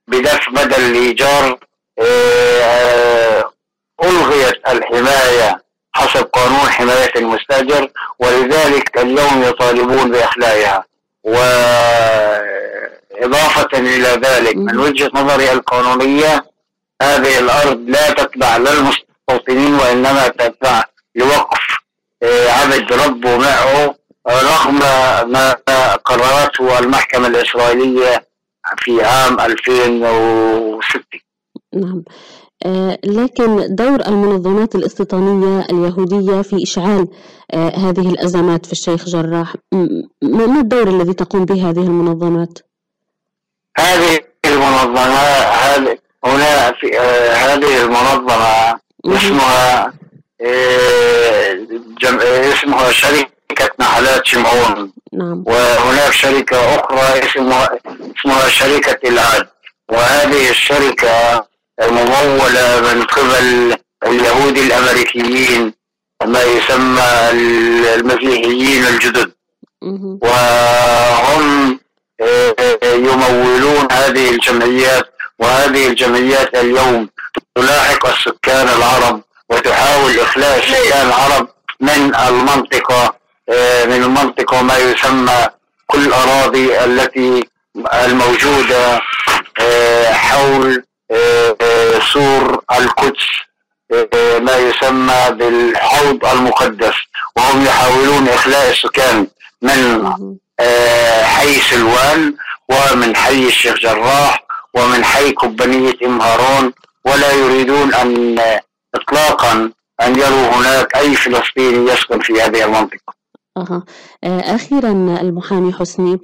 بدفع 0.07 0.51
بدل 0.51 0.83
الإيجار 0.85 1.59
آه، 1.99 2.61
آه، 2.61 3.50
ألغيت 4.03 4.69
الحماية 4.69 5.61
حسب 5.93 6.23
قانون 6.23 6.69
حماية 6.69 7.11
المستأجر 7.15 7.89
ولذلك 8.19 8.97
اليوم 8.97 9.43
يطالبون 9.43 10.11
بإخلاءها 10.11 10.83
وإضافة 11.23 12.49
إلى 13.79 14.07
ذلك 14.07 14.55
من 14.55 14.79
وجهة 14.79 15.11
نظري 15.13 15.51
القانونية 15.51 16.45
هذه 17.01 17.39
الأرض 17.39 17.89
لا 17.89 18.09
تتبع 18.09 18.57
للمستوطنين 18.57 19.75
وإنما 19.75 20.27
تتبع 20.27 20.83
لوقف 21.15 21.81
آه، 22.23 22.49
عبد 22.49 22.93
ربه 22.93 23.37
معه 23.37 23.95
رغم 24.27 24.79
ما 25.31 25.55
قررته 26.05 26.79
المحكمة 26.79 27.27
الإسرائيلية 27.27 28.27
في 28.77 29.03
عام 29.03 29.39
2006 29.39 31.03
نعم. 31.73 32.03
لكن 33.05 33.75
دور 33.75 34.01
المنظمات 34.07 34.75
الاستيطانية 34.75 35.65
اليهودية 35.71 36.41
في 36.41 36.63
إشعال 36.63 37.07
آه، 37.53 37.69
هذه 37.69 38.09
الأزمات 38.09 38.65
في 38.65 38.71
الشيخ 38.71 39.05
جراح 39.05 39.55
ما 40.21 40.59
الدور 40.59 40.87
الذي 40.87 41.13
تقوم 41.13 41.45
به 41.45 41.69
هذه 41.69 41.83
المنظمات؟ 41.83 42.59
هذه 43.77 44.19
المنظمة 44.45 45.21
هذه 45.63 45.97
هنا 46.25 46.71
في 46.71 46.99
آه 46.99 47.33
هذه 47.33 47.83
المنظمة 47.83 48.79
اسمها 49.05 49.93
آه 50.41 51.53
جم... 52.01 52.19
آه، 52.19 52.53
اسمها 52.53 52.91
شركة 52.91 53.69
نحلات 53.79 54.25
شمعون. 54.25 54.91
نعم. 55.13 55.43
وهناك 55.47 56.11
شركة 56.11 56.75
أخرى 56.75 57.25
اسمها 57.25 57.69
اسمها 58.19 58.49
شركة 58.49 59.09
العاد 59.09 59.47
وهذه 59.89 60.49
الشركة 60.49 61.45
ممولة 61.79 62.81
من 62.81 63.03
قبل 63.03 63.75
اليهود 64.05 64.57
الأمريكيين 64.57 65.73
ما 66.25 66.43
يسمى 66.43 67.29
المسيحيين 67.95 68.87
الجدد. 68.87 69.31
وهم 70.21 71.79
آه، 72.21 72.55
يمولون 72.83 73.87
هذه 73.91 74.29
الجمعيات 74.29 75.05
وهذه 75.39 75.87
الجمعيات 75.87 76.55
اليوم 76.55 77.09
تلاحق 77.55 78.07
السكان 78.07 78.67
العرب 78.69 79.21
وتحاول 79.49 80.19
إخلاء 80.19 80.59
السكان 80.59 81.07
العرب 81.07 81.47
من 81.79 82.15
المنطقة 82.15 83.15
آه، 83.49 83.85
من 83.85 84.03
المنطقة 84.03 84.61
ما 84.61 84.77
يسمى 84.77 85.47
كل 85.87 85.99
الأراضي 85.99 86.83
التي 86.83 87.43
الموجودة 87.93 89.01
آه، 89.61 90.13
حول 90.13 90.83
سور 92.13 92.63
القدس 92.71 93.25
آه، 93.93 94.39
ما 94.39 94.57
يسمى 94.57 95.25
بالحوض 95.31 96.25
المقدس. 96.25 96.95
وهم 97.35 97.65
يحاولون 97.65 98.27
إخلاء 98.29 98.69
السكان 98.71 99.27
من 99.61 100.05
آه، 100.59 101.23
حي 101.23 101.61
سلوان 101.61 102.33
ومن 102.69 103.15
حي 103.15 103.47
الشيخ 103.47 103.75
جراح 103.75 104.43
ومن 104.73 105.03
حي 105.03 105.31
كبانية 105.31 105.95
إم 106.05 106.21
هارون. 106.21 106.73
ولا 107.05 107.31
يريدون 107.31 107.93
أن 107.93 108.39
إطلاقا 108.95 109.71
أن 110.01 110.19
يروا 110.19 110.47
هناك 110.47 110.97
أي 110.97 111.15
فلسطيني 111.15 111.91
يسكن 111.91 112.19
في 112.19 112.41
هذه 112.41 112.63
المنطقة. 112.65 113.20
أها 113.57 113.83
آه، 114.23 114.39
أخيرا 114.39 114.91
المحامي 115.21 115.73
حسني 115.73 116.17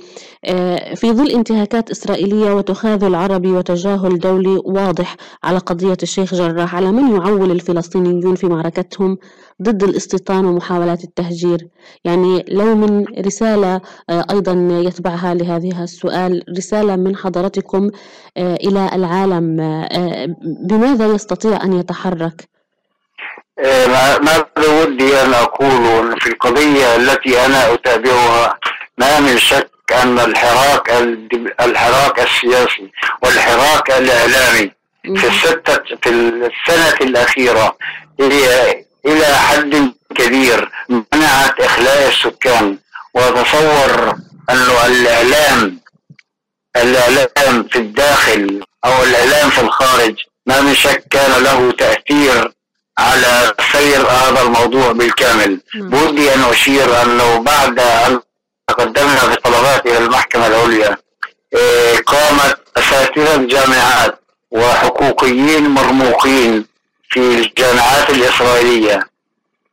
آه، 0.45 0.93
في 0.93 1.13
ظل 1.13 1.31
انتهاكات 1.31 1.91
إسرائيلية 1.91 2.51
وتخاذل 2.55 3.15
عربي 3.15 3.51
وتجاهل 3.51 4.19
دولي 4.19 4.61
واضح 4.65 5.15
على 5.43 5.57
قضية 5.57 5.97
الشيخ 6.03 6.33
جراح 6.33 6.75
على 6.75 6.91
من 6.91 7.15
يعول 7.15 7.51
الفلسطينيون 7.51 8.35
في 8.35 8.47
معركتهم 8.47 9.17
ضد 9.61 9.83
الاستيطان 9.83 10.45
ومحاولات 10.45 11.03
التهجير 11.03 11.67
يعني 12.05 12.45
لو 12.49 12.75
من 12.75 13.05
رسالة 13.19 13.81
آه، 14.09 14.25
أيضا 14.31 14.53
يتبعها 14.87 15.33
لهذه 15.33 15.83
السؤال 15.83 16.43
رسالة 16.57 16.95
من 16.95 17.15
حضرتكم 17.15 17.89
آه، 18.37 18.55
إلى 18.55 18.89
العالم 18.93 19.57
بماذا 20.69 21.05
يستطيع 21.05 21.63
أن 21.63 21.73
يتحرك؟ 21.73 22.56
ما- 23.63 24.17
ماذا 24.17 24.69
ودي 24.69 25.21
أن 25.21 25.33
أقول 25.33 26.21
في 26.21 26.27
القضية 26.29 26.95
التي 26.95 27.45
أنا 27.45 27.73
أتابعها 27.73 28.57
ما 28.97 29.19
من 29.19 29.37
شك 29.39 29.69
أن 30.03 30.19
الحراك 30.19 30.89
الحراك 31.61 32.19
السياسي 32.19 32.91
والحراك 33.23 33.91
الإعلامي 33.91 34.71
في 35.03 35.27
الستة 35.27 35.95
في 36.01 36.09
السنة 36.09 36.93
الأخيرة 37.01 37.77
هي 38.19 38.75
إلى 39.05 39.25
حد 39.25 39.91
كبير 40.15 40.71
منعت 40.89 41.59
إخلاء 41.61 42.07
السكان 42.07 42.77
وتصور 43.13 44.15
أنه 44.49 44.85
الإعلام 44.85 45.79
الإعلام 46.75 47.63
في 47.71 47.75
الداخل 47.79 48.63
أو 48.85 49.03
الإعلام 49.03 49.49
في 49.49 49.61
الخارج 49.61 50.15
ما 50.45 50.61
من 50.61 50.75
شك 50.75 51.03
كان 51.11 51.43
له 51.43 51.71
تأثير 51.71 52.51
على 52.97 53.53
سير 53.71 54.07
هذا 54.07 54.41
الموضوع 54.41 54.91
بالكامل. 54.91 55.59
بودي 55.75 56.33
أن 56.33 56.43
أشير 56.43 57.01
أنه 57.01 57.39
بعد 57.39 57.79
أن 57.79 58.19
تقدمنا 58.67 59.25
بطلبات 59.25 59.85
إلى 59.85 59.97
المحكمة 59.97 60.47
العليا 60.47 60.97
آه، 61.55 61.95
قامت 61.97 62.57
أساتذة 62.77 63.35
الجامعات 63.35 64.19
وحقوقيين 64.51 65.69
مرموقين 65.69 66.65
في 67.09 67.19
الجامعات 67.19 68.09
الإسرائيلية. 68.09 68.99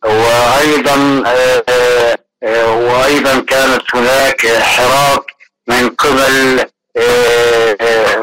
وأيضا 0.05 1.23
آه، 1.27 2.17
آه، 2.43 2.75
وأيضا 2.75 3.41
كانت 3.41 3.83
هناك 3.95 4.47
حراك 4.47 5.23
من 5.69 5.89
قبل 5.89 6.65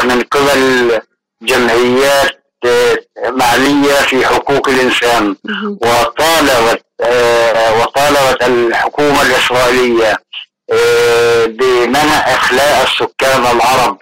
من 0.04 0.24
قبل 0.24 1.00
جمعيات 1.42 2.41
معنية 3.30 3.94
في 3.94 4.26
حقوق 4.26 4.70
الإنسان. 4.70 5.36
وطالبت 5.82 6.84
آه، 7.04 7.80
وطالبت 7.82 8.44
الحكومة 8.44 9.22
الإسرائيلية 9.22 10.18
آه، 10.72 11.46
بمنع 11.46 12.18
إخلاء 12.34 12.84
السكان 12.84 13.42
العرب 13.56 13.98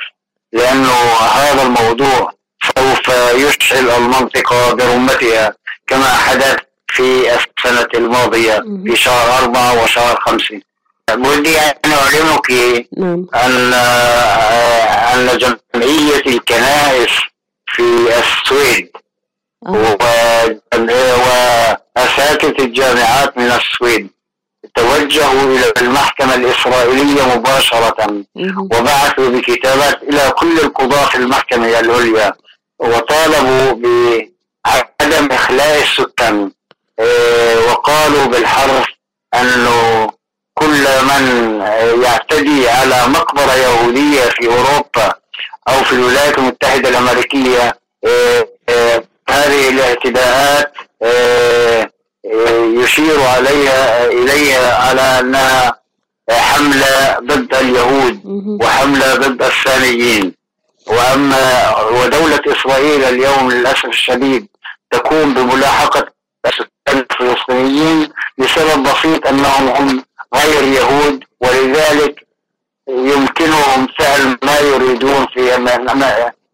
لأنه 0.53 0.93
هذا 1.35 1.61
الموضوع 1.63 2.31
سوف 2.77 3.07
يشعل 3.33 3.89
المنطقة 3.89 4.73
برمتها 4.73 5.53
كما 5.87 6.09
حدث 6.09 6.55
في 6.87 7.33
السنة 7.35 7.87
الماضية 7.93 8.59
في 8.85 8.95
شهر 8.95 9.43
أربعة 9.43 9.83
وشهر 9.83 10.19
خمسة. 10.25 10.61
ودي 11.11 11.59
أن 11.59 11.91
أعلمك 11.91 12.51
أن 13.35 13.73
آه، 13.73 15.13
أن 15.13 15.37
جمعية 15.37 16.21
الكنائس 16.27 17.11
في 17.83 18.19
السويد. 18.19 18.89
و- 19.61 19.95
وأساتذة 21.97 22.63
الجامعات 22.65 23.37
من 23.37 23.51
السويد 23.51 24.09
توجهوا 24.75 25.43
إلى 25.57 25.71
المحكمة 25.81 26.35
الإسرائيلية 26.35 27.23
مباشرة 27.35 28.23
وبعثوا 28.59 29.29
بكتابات 29.29 30.03
إلى 30.03 30.31
كل 30.37 30.59
القضاة 30.59 31.05
في 31.05 31.15
المحكمة 31.15 31.79
العليا 31.79 32.33
وطالبوا 32.79 33.71
بعدم 34.65 35.31
إخلاء 35.31 35.81
السكان. 35.81 36.51
آه، 36.99 37.59
وقالوا 37.71 38.25
بالحرف 38.25 38.85
أنه 39.33 40.07
كل 40.53 40.83
من 41.03 41.59
آه، 41.61 41.93
يعتدي 42.03 42.69
على 42.69 43.07
مقبرة 43.07 43.53
يهودية 43.55 44.21
في 44.21 44.47
أوروبا 44.47 45.13
أو 45.67 45.83
في 45.83 45.93
الولايات 45.93 46.37
المتحدة 46.37 46.89
الأمريكية 46.89 47.73
آه، 48.05 48.47
آه، 48.69 49.03
هذه 49.29 49.69
الاعتداءات 49.69 50.73
آه، 51.01 51.89
يشير 52.83 53.21
عليها 53.21 54.05
إليها 54.05 54.75
على 54.75 55.19
أنها 55.19 55.79
حملة 56.29 57.19
ضد 57.19 57.55
اليهود 57.55 58.21
وحملة 58.61 59.15
ضد 59.15 59.43
الثانيين. 59.43 60.33
وأما 60.87 61.75
ودولة 61.79 62.41
إسرائيل 62.47 63.03
اليوم 63.03 63.51
للأسف 63.51 63.85
الشديد 63.85 64.47
تقوم 64.91 65.33
بملاحقة 65.33 66.07
الفلسطينيين 66.89 68.09
لسبب 68.37 68.83
بسيط 68.83 69.27
أنهم 69.27 69.67
هم 69.67 70.03
غير 70.35 70.63
يهود 70.63 71.23
ولذلك 71.41 72.27
يمكنهم 72.89 73.87
فعل 73.99 74.37
ما 74.43 74.59
يريدون 74.59 75.27
في 75.33 75.45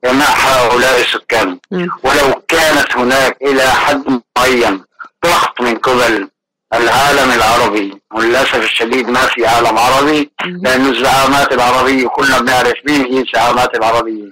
جماع 0.03 0.29
هؤلاء 0.29 0.99
السكان. 1.01 1.59
ولو 2.03 2.41
كانت 2.47 2.97
هناك 2.97 3.37
إلى 3.41 3.61
حد 3.69 4.21
معين 4.37 4.83
ضغط 5.25 5.61
من 5.61 5.75
قبل 5.77 6.29
العالم 6.73 7.31
العربي 7.31 8.01
وللأسف 8.13 8.55
الشديد 8.63 9.09
ما 9.09 9.19
في 9.19 9.47
عالم 9.47 9.77
عربي 9.77 10.31
لأن 10.45 10.85
الزعامات 10.85 11.51
العربية 11.53 12.07
كلنا 12.07 12.39
بنعرف 12.39 12.73
مين 12.85 13.05
هي 13.05 13.21
الزعامات 13.21 13.75
العربية. 13.75 14.23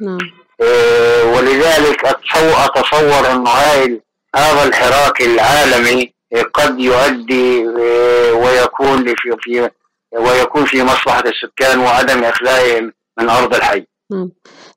إيه، 0.61 1.23
ولذلك 1.23 2.05
أتصور, 2.05 3.31
أنه 3.31 3.49
هاي 3.49 4.01
هذا 4.35 4.63
الحراك 4.63 5.21
العالمي 5.21 6.13
قد 6.53 6.79
يؤدي 6.79 7.65
إيه، 7.77 8.31
ويكون 8.31 9.05
في 9.05 9.35
في 9.41 9.69
ويكون 10.17 10.65
في 10.65 10.83
مصلحة 10.83 11.23
السكان 11.25 11.79
وعدم 11.79 12.23
إخلائهم 12.23 12.93
من 13.19 13.29
أرض 13.29 13.55
الحي. 13.55 13.85
نعم 14.11 14.29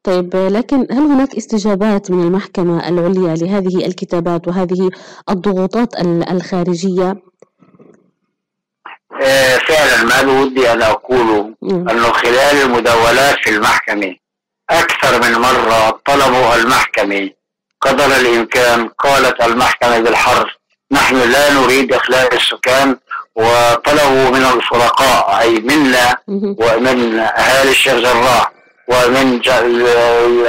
طيب 0.03 0.37
لكن 0.37 0.77
هل 0.91 0.99
هناك 0.99 1.35
استجابات 1.37 2.11
من 2.11 2.27
المحكمة 2.27 2.89
العليا 2.89 3.35
لهذه 3.35 3.87
الكتابات 3.87 4.49
وهذه 4.49 4.91
الضغوطات 5.31 6.01
ال- 6.01 6.29
الخارجية؟ 6.31 7.17
آه، 9.23 9.57
فعلا 9.59 10.03
ما 10.05 10.23
بودي 10.23 10.73
أن 10.73 10.83
أقوله 10.83 11.55
أنه 11.63 12.13
خلال 12.13 12.63
المداولات 12.63 13.37
في 13.45 13.51
المحكمة 13.51 14.17
أكثر 14.71 15.23
من 15.23 15.33
مرة 15.39 15.91
طلبوا 16.05 16.55
المحكمة 16.57 17.31
قدر 17.81 18.17
الإمكان 18.17 18.89
قالت 18.89 19.41
المحكمة 19.41 19.99
بالحرف 20.01 20.51
نحن 20.93 21.17
لا 21.17 21.53
نريد 21.53 21.93
إخلاء 21.93 22.35
السكان 22.35 22.97
وطلبوا 23.37 24.31
من 24.31 24.45
الفرقاء 24.57 25.41
أي 25.41 25.51
منا 25.61 26.17
ومن 26.29 27.19
أهالي 27.19 27.71
الشيخ 27.71 27.95
جراح 27.95 28.53
ومن 28.89 29.41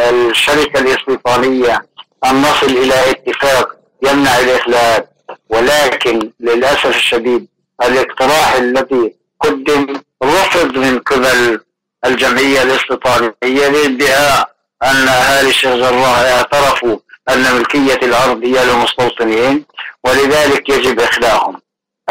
الشركة 0.10 0.80
الاستيطانية 0.80 1.82
أن 2.26 2.42
نصل 2.42 2.68
إلى 2.68 3.12
اتفاق 3.12 3.70
يمنع 4.04 4.40
الإخلاء. 4.40 5.08
ولكن 5.50 6.32
للأسف 6.40 6.86
الشديد 6.86 7.48
الاقتراح 7.84 8.54
الذي 8.54 9.16
قدم 9.40 10.02
رفض 10.24 10.78
من 10.78 11.00
قبل 11.00 11.60
الجمعية 12.06 12.62
الاستيطانية 12.64 13.68
لادعاء 13.68 14.50
أن 14.84 15.08
أهالي 15.08 15.50
الشيخ 15.50 15.76
جراح 15.76 16.18
اعترفوا 16.20 16.98
أن 17.30 17.56
ملكية 17.56 17.94
الأرض 18.08 18.44
هي 18.44 18.66
للمستوطنين 18.66 19.66
ولذلك 20.04 20.70
يجب 20.70 21.00
إخلاءهم. 21.00 21.62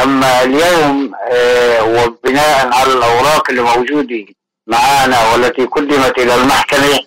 أما 0.02 0.42
اليوم 0.42 1.12
آه، 1.32 1.82
وبناء 1.84 2.74
على 2.74 2.92
الأوراق 2.92 3.50
اللي 3.50 3.62
موجودة 3.62 4.26
معنا 4.66 5.32
والتي 5.32 5.64
قدمت 5.64 6.18
إلى 6.18 6.34
المحكمة 6.34 6.98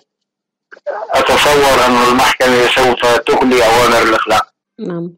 أتصور 1.10 1.86
أن 1.86 2.10
المحكمة 2.10 2.66
سوف 2.66 3.16
تغلي 3.16 3.64
أوامر 3.64 4.02
الإخلاء. 4.08 4.46
نعم. 4.80 5.12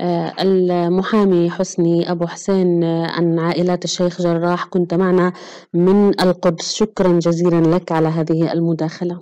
آه، 0.00 0.34
المحامي 0.40 1.50
حسني 1.50 2.10
أبو 2.10 2.26
حسين 2.26 2.84
آه، 2.84 3.06
عن 3.06 3.38
عائلات 3.38 3.84
الشيخ 3.84 4.22
جراح 4.22 4.64
كنت 4.64 4.94
معنا 4.94 5.32
من 5.74 6.20
القدس. 6.20 6.74
شكرا 6.74 7.18
جزيلا 7.18 7.76
لك 7.76 7.92
على 7.92 8.08
هذه 8.08 8.52
المداخلة. 8.52 9.18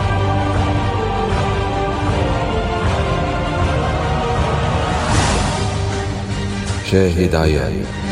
شاهد 6.90 7.34
عيان 7.34 8.07